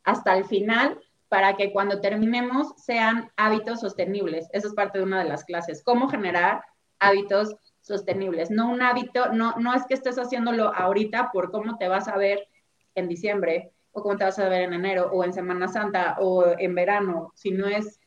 Hasta 0.06 0.38
el 0.38 0.46
final, 0.46 0.98
para 1.28 1.58
que 1.58 1.74
cuando 1.74 2.00
terminemos 2.00 2.74
sean 2.78 3.34
hábitos 3.36 3.82
sostenibles. 3.82 4.48
Eso 4.54 4.70
es 4.70 4.74
parte 4.74 5.00
de 5.00 5.04
una 5.04 5.20
de 5.20 5.28
las 5.28 5.44
clases, 5.44 5.84
cómo 5.84 6.08
generar 6.08 6.63
hábitos 7.00 7.58
sostenibles. 7.82 8.50
No 8.50 8.70
un 8.70 8.82
hábito, 8.82 9.34
no, 9.34 9.56
no 9.58 9.74
es 9.74 9.86
que 9.88 9.96
estés 9.96 10.18
haciéndolo 10.18 10.74
ahorita 10.74 11.32
por 11.34 11.52
cómo 11.52 11.78
te 11.78 11.89
vas 11.89 12.08
a 12.08 12.15
ver 12.15 12.48
en 12.96 13.10
diciembre 13.10 13.74
o 13.91 14.02
cómo 14.02 14.15
te 14.15 14.24
vas 14.24 14.39
a 14.39 14.48
ver 14.48 14.62
en 14.62 14.72
enero 14.72 15.10
o 15.12 15.26
en 15.26 15.34
Semana 15.34 15.68
Santa 15.68 16.15
o 16.22 16.46
en 16.58 16.76
verano, 16.76 17.34
sino 17.36 17.68
es 17.68 18.00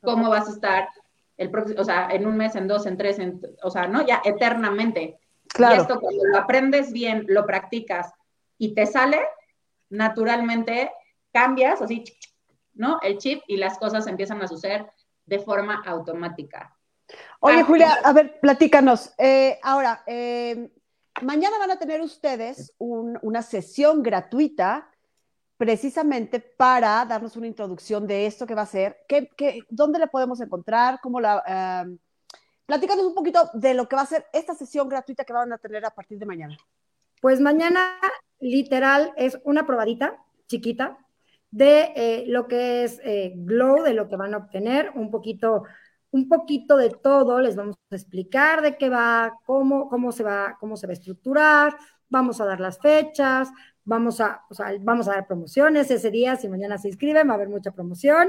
cómo 0.00 0.30
vas 0.30 0.48
a 0.48 0.52
estar 0.52 0.88
el 1.42 1.50
próximo, 1.50 1.80
o 1.80 1.84
sea, 1.84 2.08
en 2.10 2.26
un 2.26 2.36
mes, 2.36 2.54
en 2.54 2.68
dos, 2.68 2.86
en 2.86 2.96
tres, 2.96 3.18
en, 3.18 3.40
o 3.62 3.70
sea, 3.70 3.88
¿no? 3.88 4.06
Ya 4.06 4.22
eternamente. 4.24 5.18
Claro. 5.48 5.76
Y 5.76 5.80
esto 5.80 6.00
cuando 6.00 6.24
lo 6.24 6.38
aprendes 6.38 6.92
bien, 6.92 7.26
lo 7.28 7.44
practicas 7.44 8.12
y 8.56 8.74
te 8.74 8.86
sale, 8.86 9.20
naturalmente 9.90 10.90
cambias 11.32 11.82
así, 11.82 12.04
¿no? 12.74 13.00
El 13.02 13.18
chip 13.18 13.42
y 13.48 13.56
las 13.56 13.78
cosas 13.78 14.06
empiezan 14.06 14.40
a 14.40 14.48
suceder 14.48 14.86
de 15.26 15.40
forma 15.40 15.82
automática. 15.84 16.76
Oye, 17.40 17.60
ah, 17.60 17.64
Julia, 17.64 17.98
a 18.04 18.12
ver, 18.12 18.38
platícanos. 18.40 19.12
Eh, 19.18 19.58
ahora, 19.62 20.02
eh, 20.06 20.70
mañana 21.22 21.58
van 21.58 21.72
a 21.72 21.78
tener 21.78 22.00
ustedes 22.00 22.72
una 22.78 23.42
sesión 23.42 24.02
gratuita 24.02 24.91
precisamente 25.62 26.40
para 26.40 27.04
darnos 27.04 27.36
una 27.36 27.46
introducción 27.46 28.04
de 28.04 28.26
esto 28.26 28.48
que 28.48 28.54
va 28.56 28.62
a 28.62 28.66
ser. 28.66 28.96
¿Qué, 29.06 29.30
dónde 29.70 30.00
la 30.00 30.08
podemos 30.08 30.40
encontrar? 30.40 30.98
¿Cómo 31.00 31.20
la, 31.20 31.86
eh, 31.86 31.96
Platícanos 32.66 33.04
un 33.04 33.14
poquito 33.14 33.48
de 33.54 33.72
lo 33.72 33.88
que 33.88 33.94
va 33.94 34.02
a 34.02 34.06
ser 34.06 34.26
esta 34.32 34.54
sesión 34.54 34.88
gratuita 34.88 35.22
que 35.22 35.32
van 35.32 35.52
a 35.52 35.58
tener 35.58 35.84
a 35.84 35.94
partir 35.94 36.18
de 36.18 36.26
mañana. 36.26 36.56
Pues 37.20 37.40
mañana, 37.40 37.96
literal, 38.40 39.12
es 39.16 39.38
una 39.44 39.64
probadita 39.64 40.16
chiquita 40.48 40.98
de 41.52 41.92
eh, 41.94 42.24
lo 42.26 42.48
que 42.48 42.82
es 42.82 43.00
eh, 43.04 43.32
Glow, 43.36 43.84
de 43.84 43.94
lo 43.94 44.08
que 44.08 44.16
van 44.16 44.34
a 44.34 44.38
obtener, 44.38 44.90
un 44.96 45.12
poquito, 45.12 45.62
un 46.10 46.28
poquito 46.28 46.76
de 46.76 46.90
todo, 46.90 47.40
les 47.40 47.54
vamos 47.54 47.76
a 47.92 47.94
explicar 47.94 48.62
de 48.62 48.76
qué 48.76 48.88
va, 48.88 49.38
cómo, 49.46 49.88
cómo, 49.88 50.10
se 50.10 50.24
va, 50.24 50.56
cómo 50.58 50.76
se 50.76 50.88
va 50.88 50.90
a 50.90 50.94
estructurar, 50.94 51.76
vamos 52.08 52.40
a 52.40 52.46
dar 52.46 52.58
las 52.58 52.78
fechas, 52.80 53.50
vamos 53.84 54.20
a, 54.20 54.42
o 54.50 54.54
sea, 54.54 54.72
vamos 54.80 55.08
a 55.08 55.12
dar 55.12 55.26
promociones 55.26 55.90
ese 55.90 56.10
día, 56.10 56.36
si 56.36 56.48
mañana 56.48 56.78
se 56.78 56.88
inscriben, 56.88 57.28
va 57.28 57.32
a 57.32 57.34
haber 57.36 57.48
mucha 57.48 57.72
promoción, 57.72 58.28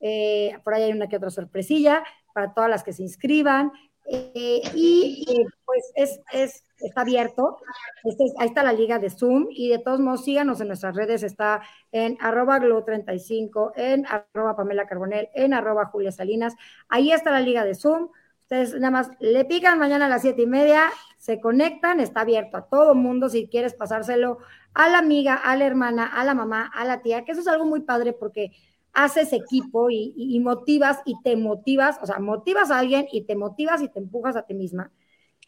eh, 0.00 0.58
por 0.64 0.74
ahí 0.74 0.84
hay 0.84 0.92
una 0.92 1.08
que 1.08 1.16
otra 1.16 1.30
sorpresilla, 1.30 2.04
para 2.34 2.52
todas 2.52 2.68
las 2.68 2.82
que 2.82 2.92
se 2.92 3.02
inscriban. 3.02 3.72
Eh, 4.06 4.60
y 4.74 5.24
eh, 5.30 5.46
pues 5.64 5.92
es, 5.94 6.20
es, 6.30 6.64
está 6.78 7.00
abierto. 7.00 7.56
Este 8.04 8.24
ahí 8.38 8.48
está 8.48 8.62
la 8.62 8.74
liga 8.74 8.98
de 8.98 9.08
Zoom 9.08 9.46
y 9.50 9.70
de 9.70 9.78
todos 9.78 10.00
modos 10.00 10.24
síganos 10.24 10.60
en 10.60 10.68
nuestras 10.68 10.94
redes. 10.94 11.22
Está 11.22 11.62
en 11.90 12.18
arroba 12.20 12.58
glow35, 12.58 13.72
en 13.76 14.04
arroba 14.06 14.56
Pamela 14.56 14.86
Carbonel, 14.86 15.30
en 15.34 15.54
arroba 15.54 15.86
Julia 15.86 16.12
Salinas. 16.12 16.54
Ahí 16.88 17.12
está 17.12 17.30
la 17.30 17.40
liga 17.40 17.64
de 17.64 17.74
Zoom. 17.74 18.10
Entonces, 18.50 18.78
nada 18.78 18.90
más 18.90 19.10
le 19.20 19.46
pican 19.46 19.78
mañana 19.78 20.04
a 20.04 20.08
las 20.08 20.20
siete 20.20 20.42
y 20.42 20.46
media, 20.46 20.90
se 21.16 21.40
conectan, 21.40 21.98
está 21.98 22.20
abierto 22.20 22.58
a 22.58 22.68
todo 22.68 22.94
mundo 22.94 23.30
si 23.30 23.48
quieres 23.48 23.72
pasárselo 23.72 24.36
a 24.74 24.88
la 24.88 24.98
amiga, 24.98 25.34
a 25.34 25.56
la 25.56 25.64
hermana, 25.64 26.06
a 26.06 26.24
la 26.24 26.34
mamá, 26.34 26.70
a 26.74 26.84
la 26.84 27.00
tía, 27.00 27.24
que 27.24 27.32
eso 27.32 27.40
es 27.40 27.48
algo 27.48 27.64
muy 27.64 27.80
padre 27.80 28.12
porque 28.12 28.50
haces 28.94 29.32
equipo 29.32 29.90
y, 29.90 30.40
motivas 30.40 31.00
y 31.04 31.20
te 31.22 31.36
motivas, 31.36 31.98
o 32.00 32.06
sea, 32.06 32.20
motivas 32.20 32.70
a 32.70 32.78
alguien 32.78 33.06
y 33.10 33.22
te 33.22 33.34
motivas 33.34 33.82
y 33.82 33.88
te 33.88 33.98
empujas 33.98 34.36
a 34.36 34.42
ti 34.42 34.54
misma. 34.54 34.92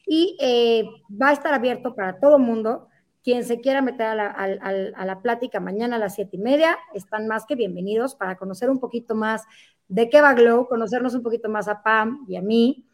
Y 0.04 0.36
eh, 0.40 0.84
va 1.10 1.28
a 1.28 1.32
estar 1.32 1.54
abierto 1.54 1.94
para 1.94 2.18
todo 2.18 2.38
mundo. 2.38 2.88
Quien 3.22 3.44
se 3.44 3.60
quiera 3.60 3.82
meter 3.82 4.06
a 4.06 4.14
la, 4.14 5.20
plática 5.20 5.58
mañana 5.58 5.96
a 5.96 5.98
las 5.98 6.14
siete 6.14 6.36
y 6.36 6.40
media, 6.40 6.76
están 6.94 7.26
más 7.26 7.44
que 7.44 7.56
bienvenidos 7.56 8.14
para 8.14 8.36
conocer 8.36 8.70
un 8.70 8.78
poquito 8.78 9.16
más 9.16 9.42
de 9.88 10.08
qué 10.08 10.20
va 10.20 10.34
Glow, 10.34 10.68
conocernos 10.68 11.14
un 11.14 11.22
poquito 11.22 11.48
más 11.48 11.66
a 11.66 11.82
Pam 11.82 12.24
y 12.28 12.36
a 12.36 12.42
mí. 12.42 12.86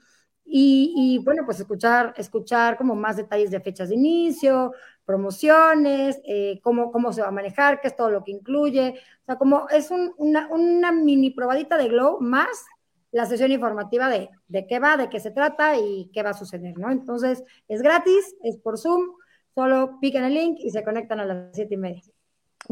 Y, 0.45 0.93
y, 0.97 1.25
bueno, 1.25 1.43
pues 1.45 1.61
escuchar, 1.61 2.15
escuchar 2.17 2.77
como 2.77 2.95
más 2.95 3.17
detalles 3.17 3.51
de 3.51 3.61
fechas 3.61 3.91
de 3.91 3.95
inicio, 3.95 4.73
promociones, 5.05 6.21
eh, 6.25 6.61
cómo, 6.63 6.93
cómo 6.93 7.13
se 7.13 7.23
va 7.23 7.29
a 7.29 7.33
manejar, 7.33 7.81
qué 7.81 7.89
es 7.89 7.97
todo 7.97 8.11
lo 8.11 8.25
que 8.25 8.33
incluye. 8.33 8.95
O 9.23 9.25
sea, 9.27 9.37
como 9.37 9.69
es 9.69 9.91
una, 9.91 10.49
una, 10.51 10.93
mini 10.93 11.31
probadita 11.31 11.77
de 11.77 11.89
Glow 11.89 12.21
más 12.21 12.67
la 13.11 13.27
sesión 13.27 13.53
informativa 13.53 14.09
de, 14.09 14.31
de 14.49 14.67
qué 14.67 14.79
va, 14.79 14.97
de 14.97 15.11
qué 15.11 15.21
se 15.21 15.31
trata 15.31 15.77
y 15.77 16.11
qué 16.15 16.23
va 16.23 16.31
a 16.31 16.35
suceder, 16.35 16.79
¿no? 16.79 16.91
Entonces, 16.91 17.45
es 17.69 17.83
gratis, 17.83 18.35
es 18.43 18.57
por 18.57 18.79
Zoom, 18.79 19.13
solo 19.55 19.99
pican 20.01 20.25
el 20.25 20.35
link 20.35 20.59
y 20.61 20.71
se 20.71 20.83
conectan 20.83 21.21
a 21.21 21.27
las 21.27 21.55
siete 21.55 21.75
y 21.75 21.79
media. 21.79 22.03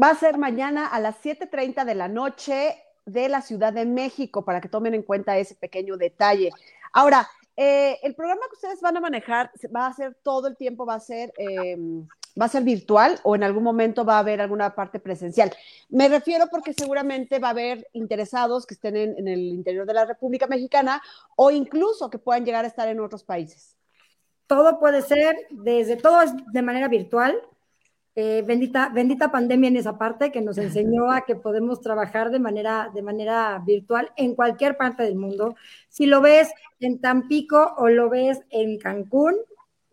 Va 0.01 0.09
a 0.09 0.15
ser 0.15 0.37
mañana 0.37 0.87
a 0.87 0.99
las 0.99 1.21
7.30 1.21 1.83
de 1.85 1.95
la 1.95 2.07
noche 2.07 2.75
de 3.05 3.29
la 3.29 3.41
Ciudad 3.41 3.73
de 3.73 3.85
México, 3.85 4.45
para 4.45 4.61
que 4.61 4.69
tomen 4.69 4.93
en 4.93 5.03
cuenta 5.03 5.37
ese 5.37 5.55
pequeño 5.55 5.97
detalle. 5.97 6.51
Ahora, 6.93 7.27
eh, 7.57 7.99
el 8.03 8.15
programa 8.15 8.41
que 8.49 8.55
ustedes 8.55 8.81
van 8.81 8.97
a 8.97 9.01
manejar 9.01 9.51
va 9.75 9.87
a 9.87 9.93
ser 9.93 10.15
todo 10.23 10.47
el 10.47 10.55
tiempo, 10.55 10.85
va 10.85 10.95
a 10.95 10.99
ser, 10.99 11.33
em, 11.37 12.07
va 12.39 12.45
a 12.45 12.49
ser 12.49 12.63
virtual 12.63 13.19
o 13.23 13.35
en 13.35 13.43
algún 13.43 13.63
momento 13.63 14.05
va 14.05 14.15
a 14.15 14.19
haber 14.19 14.41
alguna 14.41 14.73
parte 14.75 14.99
presencial. 14.99 15.51
Me 15.89 16.07
refiero 16.07 16.45
porque 16.49 16.73
seguramente 16.73 17.39
va 17.39 17.49
a 17.49 17.51
haber 17.51 17.87
interesados 17.93 18.65
que 18.65 18.73
estén 18.73 18.95
en, 18.95 19.27
el 19.27 19.39
interior 19.39 19.85
de 19.85 19.93
la 19.93 20.05
República 20.05 20.47
Mexicana 20.47 21.01
o 21.35 21.51
incluso 21.51 22.09
que 22.09 22.17
puedan 22.17 22.45
llegar 22.45 22.65
a 22.65 22.67
estar 22.67 22.87
en 22.87 22.99
otros 22.99 23.23
países. 23.23 23.75
Todo 24.47 24.79
puede 24.79 25.01
ser, 25.01 25.35
desde 25.49 25.95
todo 25.95 26.21
es 26.21 26.31
de 26.51 26.61
manera 26.61 26.87
virtual. 26.87 27.39
Eh, 28.13 28.43
bendita, 28.45 28.89
bendita 28.89 29.31
pandemia 29.31 29.69
en 29.69 29.77
esa 29.77 29.97
parte 29.97 30.33
que 30.33 30.41
nos 30.41 30.57
enseñó 30.57 31.09
a 31.11 31.21
que 31.21 31.37
podemos 31.37 31.79
trabajar 31.79 32.29
de 32.29 32.39
manera, 32.39 32.91
de 32.93 33.01
manera 33.01 33.63
virtual 33.65 34.11
en 34.17 34.35
cualquier 34.35 34.75
parte 34.75 35.03
del 35.03 35.15
mundo. 35.15 35.55
Si 35.87 36.05
lo 36.05 36.19
ves 36.19 36.51
en 36.81 36.99
Tampico 36.99 37.73
o 37.77 37.87
lo 37.87 38.09
ves 38.09 38.41
en 38.49 38.77
Cancún, 38.79 39.35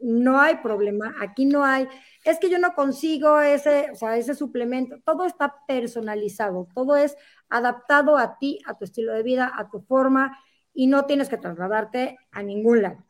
no 0.00 0.40
hay 0.40 0.56
problema. 0.56 1.14
Aquí 1.20 1.44
no 1.44 1.64
hay, 1.64 1.88
es 2.24 2.38
que 2.38 2.50
yo 2.50 2.58
no 2.58 2.74
consigo 2.74 3.40
ese, 3.40 3.90
o 3.92 3.94
sea, 3.94 4.16
ese 4.16 4.34
suplemento. 4.34 4.96
Todo 5.04 5.24
está 5.24 5.54
personalizado, 5.66 6.68
todo 6.74 6.96
es 6.96 7.16
adaptado 7.48 8.16
a 8.18 8.38
ti, 8.38 8.60
a 8.66 8.76
tu 8.76 8.84
estilo 8.84 9.12
de 9.12 9.22
vida, 9.22 9.52
a 9.54 9.70
tu 9.70 9.80
forma 9.80 10.38
y 10.72 10.86
no 10.86 11.06
tienes 11.06 11.28
que 11.28 11.38
trasladarte 11.38 12.18
a 12.30 12.42
ningún 12.42 12.82
lado. 12.82 13.04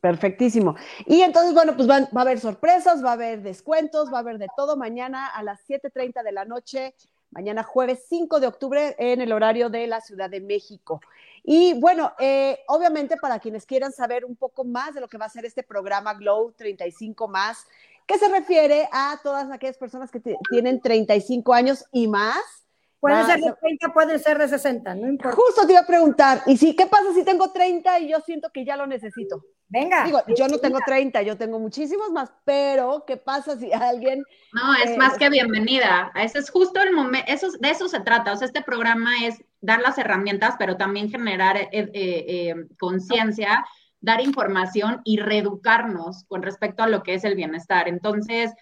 Perfectísimo. 0.00 0.76
Y 1.06 1.20
entonces, 1.20 1.52
bueno, 1.52 1.76
pues 1.76 1.88
va 1.88 1.96
a 1.96 2.20
haber 2.20 2.40
sorpresas, 2.40 3.04
va 3.04 3.10
a 3.10 3.14
haber 3.14 3.42
descuentos, 3.42 4.10
va 4.10 4.18
a 4.18 4.20
haber 4.20 4.38
de 4.38 4.46
todo 4.56 4.76
mañana 4.76 5.26
a 5.26 5.42
las 5.42 5.60
7.30 5.68 6.22
de 6.22 6.32
la 6.32 6.46
noche, 6.46 6.94
mañana 7.30 7.62
jueves 7.62 8.04
5 8.08 8.40
de 8.40 8.46
octubre 8.46 8.96
en 8.98 9.20
el 9.20 9.32
horario 9.32 9.70
de 9.70 9.86
la 9.86 10.00
Ciudad 10.00 10.28
de 10.30 10.40
México. 10.40 11.00
Y 11.42 11.78
bueno, 11.80 12.12
eh, 12.18 12.58
obviamente 12.68 13.16
para 13.16 13.38
quienes 13.38 13.66
quieran 13.66 13.92
saber 13.92 14.24
un 14.24 14.36
poco 14.36 14.64
más 14.64 14.94
de 14.94 15.00
lo 15.00 15.08
que 15.08 15.18
va 15.18 15.26
a 15.26 15.30
ser 15.30 15.44
este 15.44 15.62
programa 15.62 16.14
Glow 16.14 16.52
35 16.52 17.28
más, 17.28 17.66
que 18.06 18.18
se 18.18 18.28
refiere 18.28 18.88
a 18.92 19.18
todas 19.22 19.50
aquellas 19.50 19.78
personas 19.78 20.10
que 20.10 20.20
tienen 20.50 20.80
35 20.80 21.54
años 21.54 21.84
y 21.92 22.08
más, 22.08 22.66
Puede 23.00 23.24
ser 23.24 23.40
de 23.40 23.54
30, 23.58 23.92
puede 23.94 24.18
ser 24.18 24.38
de 24.38 24.46
60, 24.46 24.94
no 24.94 25.08
importa. 25.08 25.34
Justo 25.34 25.66
te 25.66 25.72
iba 25.72 25.80
a 25.80 25.86
preguntar, 25.86 26.42
¿y 26.46 26.58
si 26.58 26.76
qué 26.76 26.84
pasa 26.84 27.14
si 27.14 27.24
tengo 27.24 27.50
30 27.50 27.98
y 28.00 28.10
yo 28.10 28.20
siento 28.20 28.50
que 28.52 28.64
ya 28.64 28.76
lo 28.76 28.86
necesito? 28.86 29.42
Venga. 29.68 30.04
Digo, 30.04 30.20
yo 30.36 30.48
no 30.48 30.58
tengo 30.58 30.80
30, 30.84 31.22
yo 31.22 31.38
tengo 31.38 31.58
muchísimos 31.58 32.10
más, 32.10 32.30
pero 32.44 33.04
¿qué 33.06 33.16
pasa 33.16 33.56
si 33.56 33.72
alguien... 33.72 34.22
No, 34.52 34.74
es 34.74 34.98
más 34.98 35.16
que 35.16 35.30
bienvenida. 35.30 36.12
Ese 36.14 36.40
es 36.40 36.50
justo 36.50 36.82
el 36.82 36.92
momento, 36.92 37.32
eso, 37.32 37.50
de 37.58 37.70
eso 37.70 37.88
se 37.88 38.00
trata. 38.00 38.32
O 38.32 38.36
sea, 38.36 38.46
este 38.46 38.62
programa 38.62 39.24
es 39.24 39.42
dar 39.62 39.80
las 39.80 39.96
herramientas, 39.96 40.56
pero 40.58 40.76
también 40.76 41.08
generar 41.08 41.56
eh, 41.56 41.68
eh, 41.72 41.90
eh, 41.94 42.54
conciencia, 42.78 43.64
dar 44.00 44.20
información 44.20 45.00
y 45.04 45.18
reeducarnos 45.18 46.24
con 46.24 46.42
respecto 46.42 46.82
a 46.82 46.88
lo 46.88 47.02
que 47.02 47.14
es 47.14 47.24
el 47.24 47.34
bienestar. 47.34 47.88
Entonces, 47.88 48.52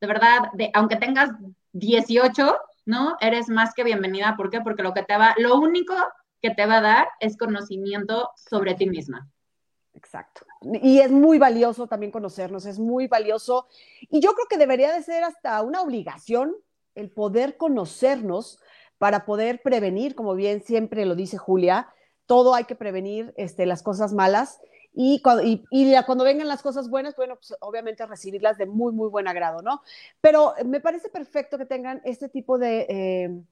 de 0.00 0.06
verdad, 0.06 0.50
de, 0.52 0.70
aunque 0.74 0.96
tengas 0.96 1.30
18, 1.72 2.56
¿no? 2.86 3.16
Eres 3.20 3.48
más 3.48 3.74
que 3.74 3.84
bienvenida. 3.84 4.34
¿Por 4.36 4.48
qué? 4.48 4.60
Porque 4.62 4.82
lo 4.82 4.94
que 4.94 5.02
te 5.02 5.16
va, 5.16 5.34
lo 5.36 5.56
único 5.56 5.94
que 6.40 6.50
te 6.50 6.64
va 6.64 6.78
a 6.78 6.82
dar 6.82 7.08
es 7.20 7.36
conocimiento 7.36 8.30
sobre 8.36 8.74
ti 8.74 8.88
misma. 8.88 9.28
Exacto. 9.92 10.46
Y 10.82 11.00
es 11.00 11.10
muy 11.10 11.38
valioso 11.38 11.86
también 11.86 12.12
conocernos, 12.12 12.66
es 12.66 12.78
muy 12.78 13.08
valioso. 13.08 13.66
Y 14.08 14.20
yo 14.20 14.34
creo 14.34 14.46
que 14.48 14.58
debería 14.58 14.92
de 14.92 15.02
ser 15.02 15.24
hasta 15.24 15.60
una 15.62 15.82
obligación 15.82 16.54
el 16.94 17.10
poder 17.10 17.56
conocernos 17.56 18.60
para 18.98 19.26
poder 19.26 19.62
prevenir, 19.62 20.14
como 20.14 20.34
bien 20.34 20.62
siempre 20.62 21.04
lo 21.04 21.14
dice 21.14 21.38
Julia, 21.38 21.88
todo 22.26 22.54
hay 22.54 22.64
que 22.64 22.74
prevenir 22.74 23.34
este, 23.36 23.66
las 23.66 23.82
cosas 23.82 24.12
malas 24.12 24.60
y 24.98 25.20
cuando, 25.20 25.42
y, 25.44 25.62
cuando 26.06 26.24
vengan 26.24 26.48
las 26.48 26.62
cosas 26.62 26.88
buenas, 26.88 27.14
bueno, 27.16 27.36
pues 27.36 27.54
obviamente 27.60 28.06
recibirlas 28.06 28.56
de 28.56 28.64
muy, 28.64 28.94
muy 28.94 29.10
buen 29.10 29.28
agrado, 29.28 29.60
¿no? 29.60 29.82
Pero 30.22 30.54
me 30.64 30.80
parece 30.80 31.10
perfecto 31.10 31.58
que 31.58 31.66
tengan 31.66 32.00
este 32.02 32.30
tipo 32.30 32.56
de, 32.56 32.86
eh, 32.88 33.42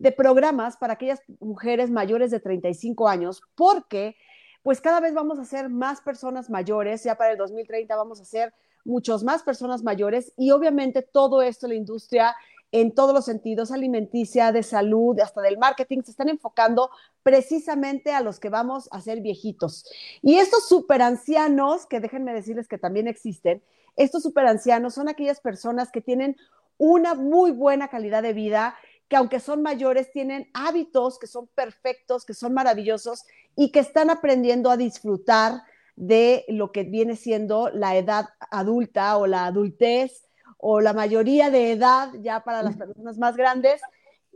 de 0.00 0.12
programas 0.12 0.76
para 0.76 0.94
aquellas 0.94 1.22
mujeres 1.38 1.88
mayores 1.88 2.32
de 2.32 2.40
35 2.40 3.08
años, 3.08 3.42
porque 3.54 4.16
pues 4.64 4.80
cada 4.80 4.98
vez 4.98 5.14
vamos 5.14 5.38
a 5.38 5.44
ser 5.44 5.68
más 5.68 6.00
personas 6.00 6.50
mayores, 6.50 7.04
ya 7.04 7.14
para 7.14 7.30
el 7.30 7.38
2030 7.38 7.94
vamos 7.94 8.20
a 8.20 8.24
ser 8.24 8.52
muchos 8.84 9.22
más 9.22 9.44
personas 9.44 9.84
mayores 9.84 10.32
y 10.36 10.50
obviamente 10.50 11.02
todo 11.02 11.42
esto, 11.42 11.68
la 11.68 11.74
industria 11.76 12.34
en 12.70 12.94
todos 12.94 13.14
los 13.14 13.24
sentidos, 13.24 13.70
alimenticia, 13.70 14.52
de 14.52 14.62
salud, 14.62 15.18
hasta 15.20 15.40
del 15.40 15.58
marketing, 15.58 16.02
se 16.02 16.10
están 16.10 16.28
enfocando 16.28 16.90
precisamente 17.22 18.12
a 18.12 18.20
los 18.20 18.38
que 18.38 18.50
vamos 18.50 18.88
a 18.92 19.00
ser 19.00 19.20
viejitos. 19.20 19.84
Y 20.22 20.36
estos 20.36 20.68
superancianos, 20.68 21.86
que 21.86 22.00
déjenme 22.00 22.34
decirles 22.34 22.68
que 22.68 22.78
también 22.78 23.08
existen, 23.08 23.62
estos 23.96 24.22
superancianos 24.22 24.94
son 24.94 25.08
aquellas 25.08 25.40
personas 25.40 25.90
que 25.90 26.00
tienen 26.00 26.36
una 26.76 27.14
muy 27.14 27.50
buena 27.50 27.88
calidad 27.88 28.22
de 28.22 28.32
vida, 28.32 28.76
que 29.08 29.16
aunque 29.16 29.40
son 29.40 29.62
mayores, 29.62 30.10
tienen 30.12 30.50
hábitos 30.52 31.18
que 31.18 31.26
son 31.26 31.48
perfectos, 31.48 32.24
que 32.24 32.34
son 32.34 32.52
maravillosos 32.52 33.24
y 33.56 33.72
que 33.72 33.80
están 33.80 34.10
aprendiendo 34.10 34.70
a 34.70 34.76
disfrutar 34.76 35.62
de 35.96 36.44
lo 36.48 36.70
que 36.70 36.84
viene 36.84 37.16
siendo 37.16 37.70
la 37.70 37.96
edad 37.96 38.26
adulta 38.50 39.16
o 39.16 39.26
la 39.26 39.46
adultez 39.46 40.27
o 40.58 40.80
la 40.80 40.92
mayoría 40.92 41.50
de 41.50 41.72
edad 41.72 42.10
ya 42.20 42.40
para 42.44 42.62
las 42.62 42.76
personas 42.76 43.16
más 43.16 43.36
grandes, 43.36 43.80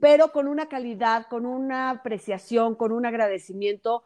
pero 0.00 0.32
con 0.32 0.48
una 0.48 0.68
calidad, 0.68 1.26
con 1.28 1.46
una 1.46 1.90
apreciación, 1.90 2.74
con 2.74 2.92
un 2.92 3.04
agradecimiento 3.06 4.04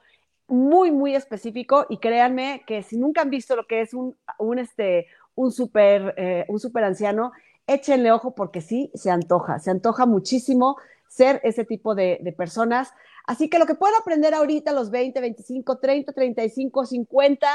muy, 0.48 0.90
muy 0.90 1.14
específico 1.14 1.86
y 1.88 1.98
créanme 1.98 2.64
que 2.66 2.82
si 2.82 2.98
nunca 2.98 3.22
han 3.22 3.30
visto 3.30 3.56
lo 3.56 3.66
que 3.66 3.80
es 3.80 3.94
un, 3.94 4.16
un, 4.38 4.58
este, 4.58 5.06
un, 5.34 5.52
super, 5.52 6.14
eh, 6.16 6.44
un 6.48 6.58
super 6.58 6.84
anciano, 6.84 7.32
échenle 7.66 8.12
ojo 8.12 8.34
porque 8.34 8.60
sí, 8.60 8.90
se 8.94 9.10
antoja, 9.10 9.58
se 9.58 9.70
antoja 9.70 10.06
muchísimo 10.06 10.76
ser 11.08 11.40
ese 11.44 11.64
tipo 11.64 11.94
de, 11.94 12.18
de 12.22 12.32
personas. 12.32 12.92
Así 13.26 13.50
que 13.50 13.58
lo 13.58 13.66
que 13.66 13.74
puedan 13.74 14.00
aprender 14.00 14.34
ahorita, 14.34 14.72
los 14.72 14.90
20, 14.90 15.20
25, 15.20 15.78
30, 15.78 16.12
35, 16.12 16.86
50, 16.86 17.48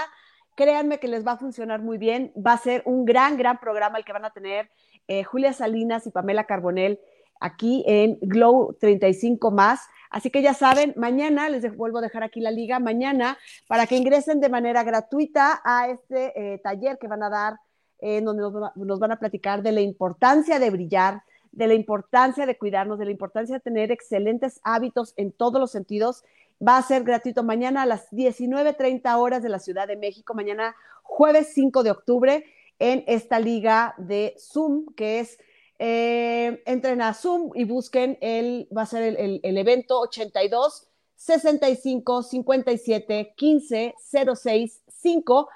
créanme 0.55 0.99
que 0.99 1.07
les 1.07 1.25
va 1.25 1.33
a 1.33 1.37
funcionar 1.37 1.81
muy 1.81 1.97
bien. 1.97 2.31
Va 2.35 2.53
a 2.53 2.57
ser 2.57 2.83
un 2.85 3.05
gran, 3.05 3.37
gran 3.37 3.59
programa 3.59 3.97
el 3.97 4.05
que 4.05 4.13
van 4.13 4.25
a 4.25 4.31
tener 4.31 4.69
eh, 5.07 5.23
Julia 5.23 5.53
Salinas 5.53 6.05
y 6.07 6.11
Pamela 6.11 6.45
Carbonell 6.45 6.99
aquí 7.39 7.83
en 7.87 8.17
Glow 8.21 8.77
35 8.79 9.51
más. 9.51 9.81
Así 10.09 10.29
que 10.29 10.41
ya 10.41 10.53
saben, 10.53 10.93
mañana 10.97 11.49
les 11.49 11.75
vuelvo 11.75 11.97
a 11.97 12.01
dejar 12.01 12.23
aquí 12.23 12.41
la 12.41 12.51
liga, 12.51 12.79
mañana 12.79 13.37
para 13.67 13.87
que 13.87 13.95
ingresen 13.95 14.39
de 14.39 14.49
manera 14.49 14.83
gratuita 14.83 15.61
a 15.63 15.87
este 15.89 16.33
eh, 16.35 16.59
taller 16.59 16.97
que 16.99 17.07
van 17.07 17.23
a 17.23 17.29
dar, 17.29 17.59
en 17.99 18.25
donde 18.25 18.41
nos, 18.75 18.99
van 18.99 19.11
a 19.11 19.19
platicar 19.19 19.61
de 19.61 19.71
la 19.71 19.81
importancia 19.81 20.59
de 20.59 20.69
brillar, 20.69 21.23
de 21.51 21.67
la 21.67 21.73
importancia 21.73 22.45
de 22.45 22.57
cuidarnos, 22.57 22.99
de 22.99 23.05
la 23.05 23.11
importancia 23.11 23.55
de 23.55 23.61
tener 23.61 23.91
excelentes 23.91 24.59
hábitos 24.63 25.13
en 25.17 25.31
todos 25.31 25.59
los 25.59 25.71
sentidos 25.71 26.23
Va 26.65 26.77
a 26.77 26.83
ser 26.83 27.03
gratuito 27.03 27.43
mañana 27.43 27.81
a 27.81 27.85
las 27.87 28.11
19.30 28.11 29.17
horas 29.17 29.41
de 29.41 29.49
la 29.49 29.57
Ciudad 29.57 29.87
de 29.87 29.95
México, 29.97 30.35
mañana 30.35 30.75
jueves 31.01 31.51
5 31.53 31.81
de 31.81 31.91
octubre, 31.91 32.45
en 32.77 33.03
esta 33.07 33.39
liga 33.39 33.95
de 33.97 34.35
Zoom, 34.39 34.93
que 34.95 35.19
es, 35.19 35.39
eh, 35.79 36.61
entren 36.65 37.01
a 37.01 37.13
Zoom 37.13 37.51
y 37.55 37.63
busquen 37.63 38.17
el, 38.21 38.67
va 38.75 38.83
a 38.83 38.85
ser 38.85 39.03
el, 39.03 39.39
el, 39.41 39.57
evento 39.57 39.99
82 39.99 40.87
65 41.15 42.23
57 42.23 43.33
15 43.35 43.95
06 44.35 44.81
5 44.87 45.49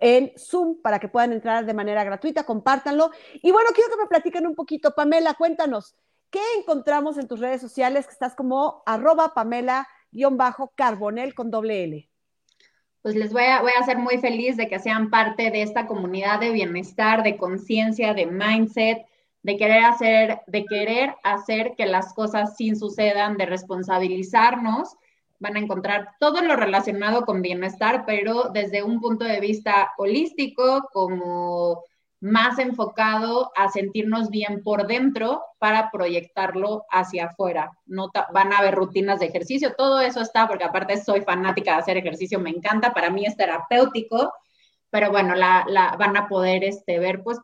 en 0.00 0.32
Zoom 0.36 0.80
para 0.80 0.98
que 0.98 1.08
puedan 1.08 1.32
entrar 1.32 1.66
de 1.66 1.74
manera 1.74 2.02
gratuita, 2.04 2.44
compártanlo. 2.44 3.10
Y 3.34 3.50
bueno, 3.52 3.70
quiero 3.74 3.90
que 3.90 4.02
me 4.02 4.08
platiquen 4.08 4.46
un 4.46 4.54
poquito, 4.54 4.92
Pamela, 4.94 5.34
cuéntanos, 5.34 5.94
¿qué 6.30 6.40
encontramos 6.58 7.18
en 7.18 7.28
tus 7.28 7.40
redes 7.40 7.60
sociales 7.60 8.06
que 8.06 8.12
estás 8.12 8.34
como 8.34 8.82
arroba 8.86 9.34
Pamela-carbonel 10.12 11.34
con 11.34 11.50
doble 11.50 11.84
L? 11.84 12.08
Pues 13.02 13.16
les 13.16 13.32
voy 13.32 13.42
a, 13.42 13.62
voy 13.62 13.72
a 13.78 13.84
ser 13.84 13.98
muy 13.98 14.18
feliz 14.18 14.56
de 14.56 14.68
que 14.68 14.78
sean 14.78 15.10
parte 15.10 15.50
de 15.50 15.62
esta 15.62 15.86
comunidad 15.86 16.38
de 16.38 16.52
bienestar, 16.52 17.22
de 17.22 17.36
conciencia, 17.36 18.14
de 18.14 18.26
mindset, 18.26 19.04
de 19.42 19.56
querer 19.56 19.84
hacer, 19.84 20.40
de 20.46 20.64
querer 20.64 21.16
hacer 21.24 21.74
que 21.76 21.86
las 21.86 22.14
cosas 22.14 22.56
sí 22.56 22.76
sucedan, 22.76 23.36
de 23.36 23.46
responsabilizarnos 23.46 24.96
van 25.40 25.56
a 25.56 25.58
encontrar 25.58 26.14
todo 26.20 26.40
lo 26.40 26.54
relacionado 26.54 27.26
con 27.26 27.42
bienestar, 27.42 28.04
pero 28.06 28.50
desde 28.54 28.84
un 28.84 29.00
punto 29.00 29.24
de 29.24 29.40
vista 29.40 29.90
holístico, 29.98 30.88
como 30.92 31.82
más 32.22 32.60
enfocado 32.60 33.50
a 33.56 33.68
sentirnos 33.68 34.30
bien 34.30 34.62
por 34.62 34.86
dentro 34.86 35.42
para 35.58 35.90
proyectarlo 35.90 36.84
hacia 36.88 37.26
afuera. 37.26 37.72
No 37.84 38.12
van 38.32 38.52
a 38.52 38.58
haber 38.58 38.76
rutinas 38.76 39.18
de 39.18 39.26
ejercicio, 39.26 39.74
todo 39.74 40.00
eso 40.00 40.20
está, 40.20 40.46
porque 40.46 40.62
aparte 40.62 41.02
soy 41.02 41.22
fanática 41.22 41.72
de 41.72 41.80
hacer 41.80 41.96
ejercicio, 41.96 42.38
me 42.38 42.50
encanta, 42.50 42.94
para 42.94 43.10
mí 43.10 43.26
es 43.26 43.36
terapéutico, 43.36 44.32
pero 44.88 45.10
bueno, 45.10 45.34
la, 45.34 45.66
van 45.98 46.16
a 46.16 46.28
poder 46.28 46.62
este, 46.62 47.00
ver 47.00 47.24
pues 47.24 47.40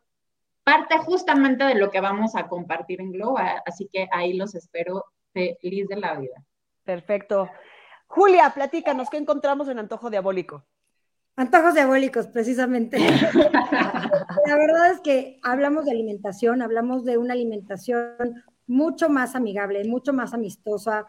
parte 0.62 0.96
justamente 0.98 1.64
de 1.64 1.74
lo 1.74 1.90
que 1.90 2.00
vamos 2.00 2.36
a 2.36 2.46
compartir 2.46 3.00
en 3.00 3.10
Globo, 3.10 3.38
así 3.66 3.88
que 3.92 4.08
ahí 4.12 4.34
los 4.34 4.54
espero 4.54 5.06
feliz 5.32 5.88
de 5.88 5.96
la 5.96 6.14
vida. 6.14 6.44
Perfecto. 6.84 7.50
Julia, 8.06 8.52
platícanos, 8.54 9.10
¿qué 9.10 9.16
encontramos 9.16 9.68
en 9.68 9.80
Antojo 9.80 10.08
Diabólico? 10.08 10.64
Antojos 11.38 11.74
diabólicos, 11.74 12.26
precisamente. 12.26 12.98
la 14.46 14.56
verdad 14.56 14.90
es 14.90 14.98
que 14.98 15.38
hablamos 15.44 15.84
de 15.84 15.92
alimentación, 15.92 16.62
hablamos 16.62 17.04
de 17.04 17.16
una 17.16 17.34
alimentación 17.34 18.42
mucho 18.66 19.08
más 19.08 19.36
amigable, 19.36 19.84
mucho 19.84 20.12
más 20.12 20.34
amistosa. 20.34 21.06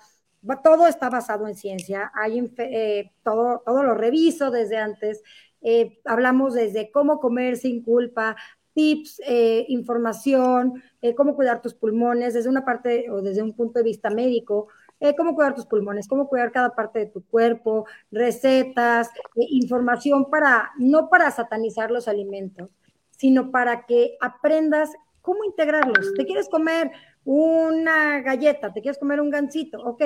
Todo 0.64 0.86
está 0.86 1.10
basado 1.10 1.48
en 1.48 1.56
ciencia. 1.56 2.12
Hay 2.14 2.48
eh, 2.60 3.12
todo, 3.24 3.64
todo 3.66 3.82
lo 3.82 3.96
reviso 3.96 4.52
desde 4.52 4.78
antes. 4.78 5.24
Eh, 5.64 6.00
hablamos 6.06 6.54
desde 6.54 6.92
cómo 6.92 7.20
comer 7.20 7.58
sin 7.58 7.82
culpa, 7.82 8.36
tips, 8.76 9.24
eh, 9.26 9.66
información, 9.70 10.84
cómo 11.18 11.36
cuidar 11.36 11.64
tus 11.64 11.74
pulmones 11.74 12.36
desde 12.36 12.50
una 12.50 12.64
parte 12.64 13.10
o 13.10 13.24
desde 13.24 13.42
un 13.42 13.56
punto 13.56 13.80
de 13.80 13.86
vista 13.86 14.12
médico. 14.12 14.68
Eh, 15.00 15.16
cómo 15.16 15.34
cuidar 15.34 15.56
tus 15.56 15.66
pulmones, 15.66 16.08
cómo 16.08 16.28
cuidar 16.28 16.52
cada 16.52 16.76
parte 16.76 17.00
de 17.00 17.06
tu 17.06 17.24
cuerpo, 17.26 17.86
recetas, 18.12 19.08
eh, 19.36 19.46
información 19.50 20.30
para, 20.30 20.72
no 20.78 21.10
para 21.10 21.32
satanizar 21.32 21.90
los 21.90 22.08
alimentos, 22.10 22.76
sino 23.12 23.50
para 23.52 23.86
que 23.86 24.18
aprendas 24.20 24.92
cómo 25.22 25.46
integrarlos. 25.46 26.14
¿Te 26.16 26.26
quieres 26.26 26.50
comer 26.50 26.92
una 27.24 28.22
galleta? 28.22 28.74
¿Te 28.74 28.82
quieres 28.82 28.98
comer 28.98 29.22
un 29.22 29.30
gansito? 29.30 29.80
Ok, 29.84 30.04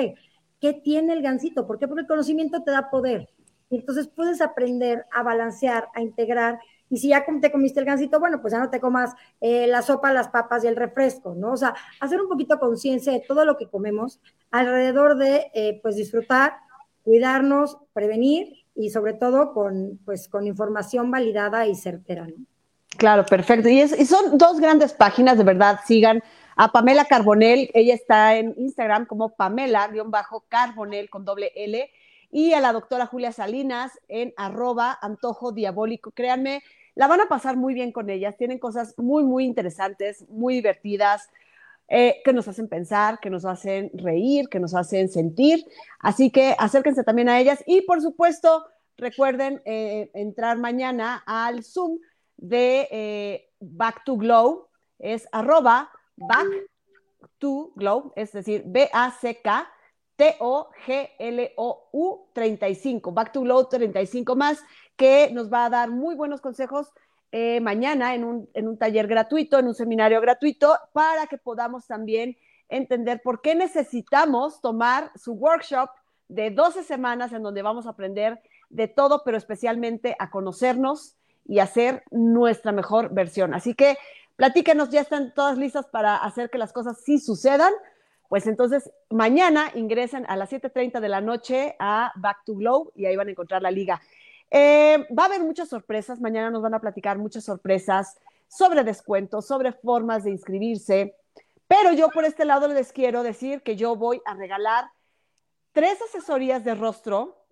¿qué 0.60 0.72
tiene 0.72 1.12
el 1.12 1.22
gansito? 1.22 1.66
¿Por 1.66 1.78
qué? 1.78 1.88
Porque 1.88 2.02
el 2.02 2.06
conocimiento 2.08 2.62
te 2.62 2.70
da 2.70 2.90
poder. 2.90 3.28
Entonces 3.70 4.06
puedes 4.06 4.40
aprender 4.40 5.06
a 5.10 5.22
balancear, 5.22 5.88
a 5.94 6.02
integrar 6.02 6.60
y 6.94 6.98
si 6.98 7.08
ya 7.08 7.24
te 7.40 7.50
comiste 7.50 7.80
el 7.80 7.86
gansito, 7.86 8.20
bueno, 8.20 8.40
pues 8.40 8.52
ya 8.52 8.60
no 8.60 8.70
te 8.70 8.78
comas 8.78 9.14
eh, 9.40 9.66
la 9.66 9.82
sopa, 9.82 10.12
las 10.12 10.28
papas 10.28 10.62
y 10.62 10.68
el 10.68 10.76
refresco, 10.76 11.34
¿no? 11.34 11.50
O 11.54 11.56
sea, 11.56 11.74
hacer 11.98 12.20
un 12.20 12.28
poquito 12.28 12.60
conciencia 12.60 13.12
de 13.12 13.18
todo 13.18 13.44
lo 13.44 13.56
que 13.56 13.66
comemos 13.66 14.20
alrededor 14.52 15.16
de, 15.16 15.50
eh, 15.54 15.80
pues, 15.82 15.96
disfrutar, 15.96 16.54
cuidarnos, 17.02 17.78
prevenir 17.92 18.64
y 18.76 18.90
sobre 18.90 19.14
todo 19.14 19.52
con, 19.52 19.98
pues, 20.04 20.28
con 20.28 20.46
información 20.46 21.10
validada 21.10 21.66
y 21.66 21.74
certera, 21.74 22.28
¿no? 22.28 22.36
Claro, 22.96 23.26
perfecto. 23.26 23.68
Y, 23.68 23.80
y 23.80 24.06
son 24.06 24.38
dos 24.38 24.60
grandes 24.60 24.92
páginas, 24.92 25.36
de 25.36 25.42
verdad, 25.42 25.80
sigan 25.84 26.22
a 26.54 26.70
Pamela 26.70 27.06
Carbonel, 27.06 27.72
ella 27.74 27.94
está 27.94 28.36
en 28.36 28.54
Instagram 28.56 29.06
como 29.06 29.30
Pamela-Carbonel 29.30 31.10
con 31.10 31.24
doble 31.24 31.50
L 31.56 31.90
y 32.30 32.52
a 32.52 32.60
la 32.60 32.72
doctora 32.72 33.06
Julia 33.06 33.32
Salinas 33.32 33.92
en 34.06 34.32
arroba 34.36 34.96
antojo 35.02 35.50
diabólico. 35.50 36.12
Créanme, 36.12 36.62
la 36.94 37.06
van 37.06 37.20
a 37.20 37.28
pasar 37.28 37.56
muy 37.56 37.74
bien 37.74 37.92
con 37.92 38.10
ellas. 38.10 38.36
Tienen 38.36 38.58
cosas 38.58 38.94
muy, 38.98 39.24
muy 39.24 39.44
interesantes, 39.44 40.28
muy 40.28 40.54
divertidas, 40.54 41.28
eh, 41.88 42.22
que 42.24 42.32
nos 42.32 42.48
hacen 42.48 42.68
pensar, 42.68 43.20
que 43.20 43.28
nos 43.30 43.44
hacen 43.44 43.90
reír, 43.94 44.48
que 44.48 44.60
nos 44.60 44.74
hacen 44.74 45.08
sentir. 45.08 45.64
Así 45.98 46.30
que 46.30 46.54
acérquense 46.58 47.04
también 47.04 47.28
a 47.28 47.38
ellas 47.38 47.62
y, 47.66 47.82
por 47.82 48.00
supuesto, 48.00 48.66
recuerden 48.96 49.60
eh, 49.64 50.10
entrar 50.14 50.58
mañana 50.58 51.22
al 51.26 51.62
Zoom 51.62 51.98
de 52.36 52.88
eh, 52.90 53.50
Back 53.60 54.04
to 54.04 54.16
Glow. 54.16 54.68
Es 54.98 55.28
arroba 55.32 55.90
back 56.16 56.46
to 57.38 57.72
glow, 57.74 58.12
es 58.16 58.32
decir, 58.32 58.62
B-A-C-K 58.66 59.68
T-O-G-L-O-U 60.16 61.76
35, 62.32 63.12
Back 63.12 63.32
to 63.32 63.40
Glow 63.42 63.68
35 63.68 64.36
más, 64.36 64.62
que 64.96 65.30
nos 65.32 65.52
va 65.52 65.64
a 65.66 65.70
dar 65.70 65.90
muy 65.90 66.14
buenos 66.14 66.40
consejos 66.40 66.92
eh, 67.32 67.60
mañana 67.60 68.14
en 68.14 68.24
un, 68.24 68.48
en 68.54 68.68
un 68.68 68.78
taller 68.78 69.08
gratuito, 69.08 69.58
en 69.58 69.66
un 69.66 69.74
seminario 69.74 70.20
gratuito, 70.20 70.76
para 70.92 71.26
que 71.26 71.36
podamos 71.36 71.86
también 71.86 72.36
entender 72.68 73.22
por 73.22 73.40
qué 73.40 73.54
necesitamos 73.54 74.60
tomar 74.60 75.10
su 75.16 75.32
workshop 75.32 75.90
de 76.28 76.50
12 76.50 76.84
semanas 76.84 77.32
en 77.32 77.42
donde 77.42 77.62
vamos 77.62 77.86
a 77.86 77.90
aprender 77.90 78.40
de 78.70 78.88
todo, 78.88 79.22
pero 79.24 79.36
especialmente 79.36 80.16
a 80.18 80.30
conocernos 80.30 81.16
y 81.44 81.58
hacer 81.58 82.02
nuestra 82.10 82.72
mejor 82.72 83.12
versión. 83.12 83.52
Así 83.54 83.74
que 83.74 83.98
platíquenos, 84.36 84.90
ya 84.90 85.00
están 85.00 85.34
todas 85.34 85.58
listas 85.58 85.86
para 85.86 86.16
hacer 86.16 86.50
que 86.50 86.58
las 86.58 86.72
cosas 86.72 87.02
sí 87.04 87.18
sucedan 87.18 87.72
pues 88.28 88.46
entonces 88.46 88.90
mañana 89.10 89.70
ingresan 89.74 90.24
a 90.28 90.36
las 90.36 90.50
7.30 90.50 91.00
de 91.00 91.08
la 91.08 91.20
noche 91.20 91.76
a 91.78 92.12
Back 92.16 92.44
to 92.44 92.54
Glow 92.54 92.92
y 92.94 93.06
ahí 93.06 93.16
van 93.16 93.28
a 93.28 93.30
encontrar 93.30 93.62
la 93.62 93.70
liga. 93.70 94.00
Eh, 94.50 95.06
va 95.16 95.24
a 95.24 95.26
haber 95.26 95.42
muchas 95.42 95.68
sorpresas, 95.68 96.20
mañana 96.20 96.50
nos 96.50 96.62
van 96.62 96.74
a 96.74 96.80
platicar 96.80 97.18
muchas 97.18 97.44
sorpresas 97.44 98.18
sobre 98.48 98.84
descuentos, 98.84 99.46
sobre 99.46 99.72
formas 99.72 100.24
de 100.24 100.30
inscribirse, 100.30 101.16
pero 101.66 101.92
yo 101.92 102.08
por 102.10 102.24
este 102.24 102.44
lado 102.44 102.68
les 102.68 102.92
quiero 102.92 103.22
decir 103.22 103.62
que 103.62 103.76
yo 103.76 103.96
voy 103.96 104.20
a 104.24 104.34
regalar 104.34 104.90
tres 105.72 106.00
asesorías 106.02 106.62
de 106.64 106.74
rostro 106.74 107.44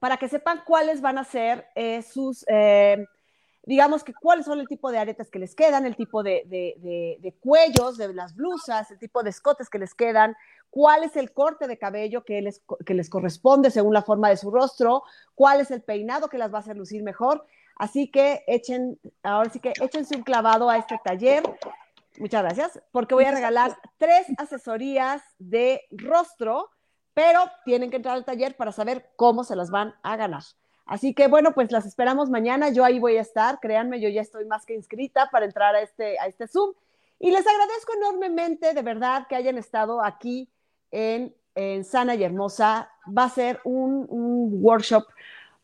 para 0.00 0.16
que 0.16 0.28
sepan 0.28 0.62
cuáles 0.64 1.00
van 1.00 1.18
a 1.18 1.24
ser 1.24 1.66
eh, 1.74 2.02
sus... 2.02 2.44
Eh, 2.48 3.04
digamos 3.66 4.04
que 4.04 4.12
cuáles 4.12 4.46
son 4.46 4.60
el 4.60 4.68
tipo 4.68 4.90
de 4.90 4.98
aretes 4.98 5.30
que 5.30 5.38
les 5.38 5.54
quedan, 5.54 5.86
el 5.86 5.96
tipo 5.96 6.22
de, 6.22 6.44
de, 6.46 7.34
cuellos 7.40 7.96
de 7.96 8.12
las 8.12 8.34
blusas, 8.34 8.90
el 8.90 8.98
tipo 8.98 9.22
de 9.22 9.30
escotes 9.30 9.70
que 9.70 9.78
les 9.78 9.94
quedan, 9.94 10.36
cuál 10.70 11.04
es 11.04 11.16
el 11.16 11.32
corte 11.32 11.66
de 11.66 11.78
cabello 11.78 12.24
que 12.24 12.42
les, 12.42 12.62
que 12.84 12.94
les 12.94 13.08
corresponde 13.08 13.70
según 13.70 13.94
la 13.94 14.02
forma 14.02 14.28
de 14.28 14.36
su 14.36 14.50
rostro, 14.50 15.02
cuál 15.34 15.60
es 15.60 15.70
el 15.70 15.82
peinado 15.82 16.28
que 16.28 16.38
las 16.38 16.52
va 16.52 16.58
a 16.58 16.60
hacer 16.60 16.76
lucir 16.76 17.02
mejor. 17.02 17.46
Así 17.76 18.10
que 18.10 18.44
echen, 18.46 18.98
ahora 19.22 19.50
sí 19.50 19.60
que 19.60 19.72
échense 19.80 20.16
un 20.16 20.22
clavado 20.22 20.68
a 20.68 20.76
este 20.76 21.00
taller. 21.02 21.42
Muchas 22.18 22.42
gracias, 22.42 22.82
porque 22.92 23.14
voy 23.14 23.24
a 23.24 23.32
regalar 23.32 23.76
tres 23.96 24.26
asesorías 24.36 25.22
de 25.38 25.82
rostro, 25.90 26.70
pero 27.12 27.40
tienen 27.64 27.90
que 27.90 27.96
entrar 27.96 28.14
al 28.14 28.24
taller 28.24 28.56
para 28.56 28.72
saber 28.72 29.10
cómo 29.16 29.42
se 29.42 29.56
las 29.56 29.70
van 29.70 29.94
a 30.02 30.16
ganar. 30.16 30.42
Así 30.86 31.14
que 31.14 31.28
bueno, 31.28 31.52
pues 31.54 31.72
las 31.72 31.86
esperamos 31.86 32.30
mañana. 32.30 32.68
Yo 32.70 32.84
ahí 32.84 32.98
voy 32.98 33.16
a 33.16 33.22
estar. 33.22 33.58
Créanme, 33.60 34.00
yo 34.00 34.08
ya 34.08 34.20
estoy 34.20 34.44
más 34.44 34.66
que 34.66 34.74
inscrita 34.74 35.30
para 35.30 35.46
entrar 35.46 35.74
a 35.74 35.80
este, 35.80 36.18
a 36.18 36.26
este 36.26 36.46
Zoom. 36.46 36.72
Y 37.18 37.30
les 37.30 37.46
agradezco 37.46 37.94
enormemente, 37.96 38.74
de 38.74 38.82
verdad, 38.82 39.26
que 39.28 39.36
hayan 39.36 39.56
estado 39.56 40.04
aquí 40.04 40.48
en, 40.90 41.34
en 41.54 41.84
Sana 41.84 42.14
y 42.14 42.24
Hermosa. 42.24 42.90
Va 43.06 43.24
a 43.24 43.30
ser 43.30 43.60
un, 43.64 44.06
un 44.08 44.58
workshop 44.62 45.04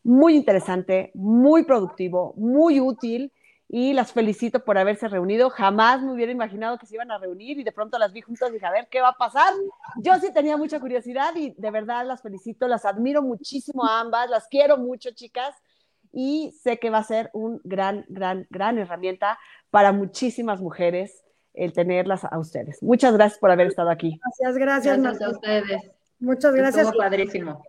muy 0.03 0.35
interesante, 0.35 1.11
muy 1.13 1.63
productivo, 1.63 2.33
muy 2.35 2.79
útil 2.79 3.31
y 3.73 3.93
las 3.93 4.11
felicito 4.11 4.65
por 4.65 4.77
haberse 4.77 5.07
reunido. 5.07 5.49
Jamás 5.49 6.01
me 6.01 6.11
hubiera 6.11 6.33
imaginado 6.33 6.77
que 6.77 6.85
se 6.85 6.95
iban 6.95 7.09
a 7.09 7.17
reunir 7.17 7.57
y 7.57 7.63
de 7.63 7.71
pronto 7.71 7.97
las 7.97 8.11
vi 8.11 8.19
juntas 8.19 8.49
y 8.49 8.53
dije, 8.53 8.65
a 8.65 8.71
ver 8.71 8.89
qué 8.91 8.99
va 8.99 9.09
a 9.09 9.17
pasar. 9.17 9.53
Yo 9.95 10.13
sí 10.19 10.33
tenía 10.33 10.57
mucha 10.57 10.81
curiosidad 10.81 11.33
y 11.37 11.55
de 11.57 11.71
verdad 11.71 12.05
las 12.05 12.21
felicito, 12.21 12.67
las 12.67 12.83
admiro 12.83 13.21
muchísimo 13.21 13.85
a 13.85 14.01
ambas, 14.01 14.29
las 14.29 14.49
quiero 14.49 14.75
mucho, 14.75 15.11
chicas, 15.11 15.55
y 16.11 16.53
sé 16.61 16.79
que 16.79 16.89
va 16.89 16.97
a 16.97 17.03
ser 17.03 17.29
un 17.31 17.61
gran, 17.63 18.03
gran, 18.09 18.45
gran 18.49 18.77
herramienta 18.77 19.39
para 19.69 19.93
muchísimas 19.93 20.59
mujeres 20.59 21.23
el 21.53 21.71
tenerlas 21.71 22.25
a 22.25 22.37
ustedes. 22.39 22.83
Muchas 22.83 23.13
gracias 23.13 23.39
por 23.39 23.51
haber 23.51 23.67
estado 23.67 23.89
aquí. 23.89 24.19
Gracias, 24.21 24.57
gracias. 24.57 25.01
Gracias 25.01 25.29
a 25.29 25.31
ustedes. 25.31 25.91
Muchas 26.19 26.53
gracias. 26.53 26.87
Estuvo 26.87 27.01
padrísimo. 27.01 27.63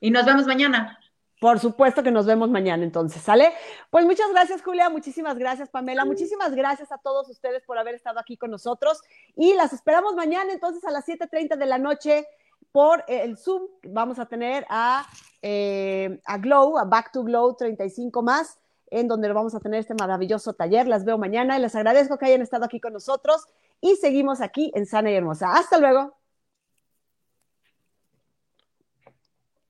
Y 0.00 0.10
nos 0.10 0.26
vemos 0.26 0.46
mañana. 0.46 0.98
Por 1.40 1.58
supuesto 1.58 2.02
que 2.02 2.10
nos 2.10 2.24
vemos 2.24 2.48
mañana 2.48 2.82
entonces, 2.82 3.20
¿sale? 3.22 3.52
Pues 3.90 4.06
muchas 4.06 4.30
gracias 4.30 4.62
Julia, 4.62 4.88
muchísimas 4.88 5.36
gracias 5.36 5.68
Pamela, 5.68 6.04
muchísimas 6.04 6.54
gracias 6.54 6.90
a 6.92 6.98
todos 6.98 7.28
ustedes 7.28 7.62
por 7.64 7.76
haber 7.76 7.94
estado 7.94 8.18
aquí 8.18 8.38
con 8.38 8.50
nosotros 8.50 9.02
y 9.36 9.52
las 9.54 9.72
esperamos 9.74 10.14
mañana 10.14 10.52
entonces 10.52 10.84
a 10.84 10.90
las 10.90 11.06
7.30 11.06 11.56
de 11.56 11.66
la 11.66 11.78
noche 11.78 12.26
por 12.72 13.04
el 13.08 13.36
Zoom 13.36 13.62
vamos 13.84 14.18
a 14.18 14.26
tener 14.26 14.66
a, 14.68 15.06
eh, 15.42 16.20
a 16.24 16.38
Glow, 16.38 16.78
a 16.78 16.84
Back 16.84 17.12
to 17.12 17.22
Glow 17.22 17.54
35 17.54 18.22
más, 18.22 18.58
en 18.90 19.08
donde 19.08 19.32
vamos 19.32 19.54
a 19.54 19.60
tener 19.60 19.80
este 19.80 19.94
maravilloso 19.94 20.52
taller. 20.52 20.86
Las 20.86 21.04
veo 21.04 21.18
mañana 21.18 21.58
y 21.58 21.62
les 21.62 21.74
agradezco 21.74 22.18
que 22.18 22.26
hayan 22.26 22.42
estado 22.42 22.64
aquí 22.64 22.80
con 22.80 22.92
nosotros 22.92 23.46
y 23.80 23.96
seguimos 23.96 24.40
aquí 24.40 24.72
en 24.74 24.86
Sana 24.86 25.10
y 25.10 25.14
Hermosa. 25.14 25.54
Hasta 25.54 25.78
luego. 25.78 26.15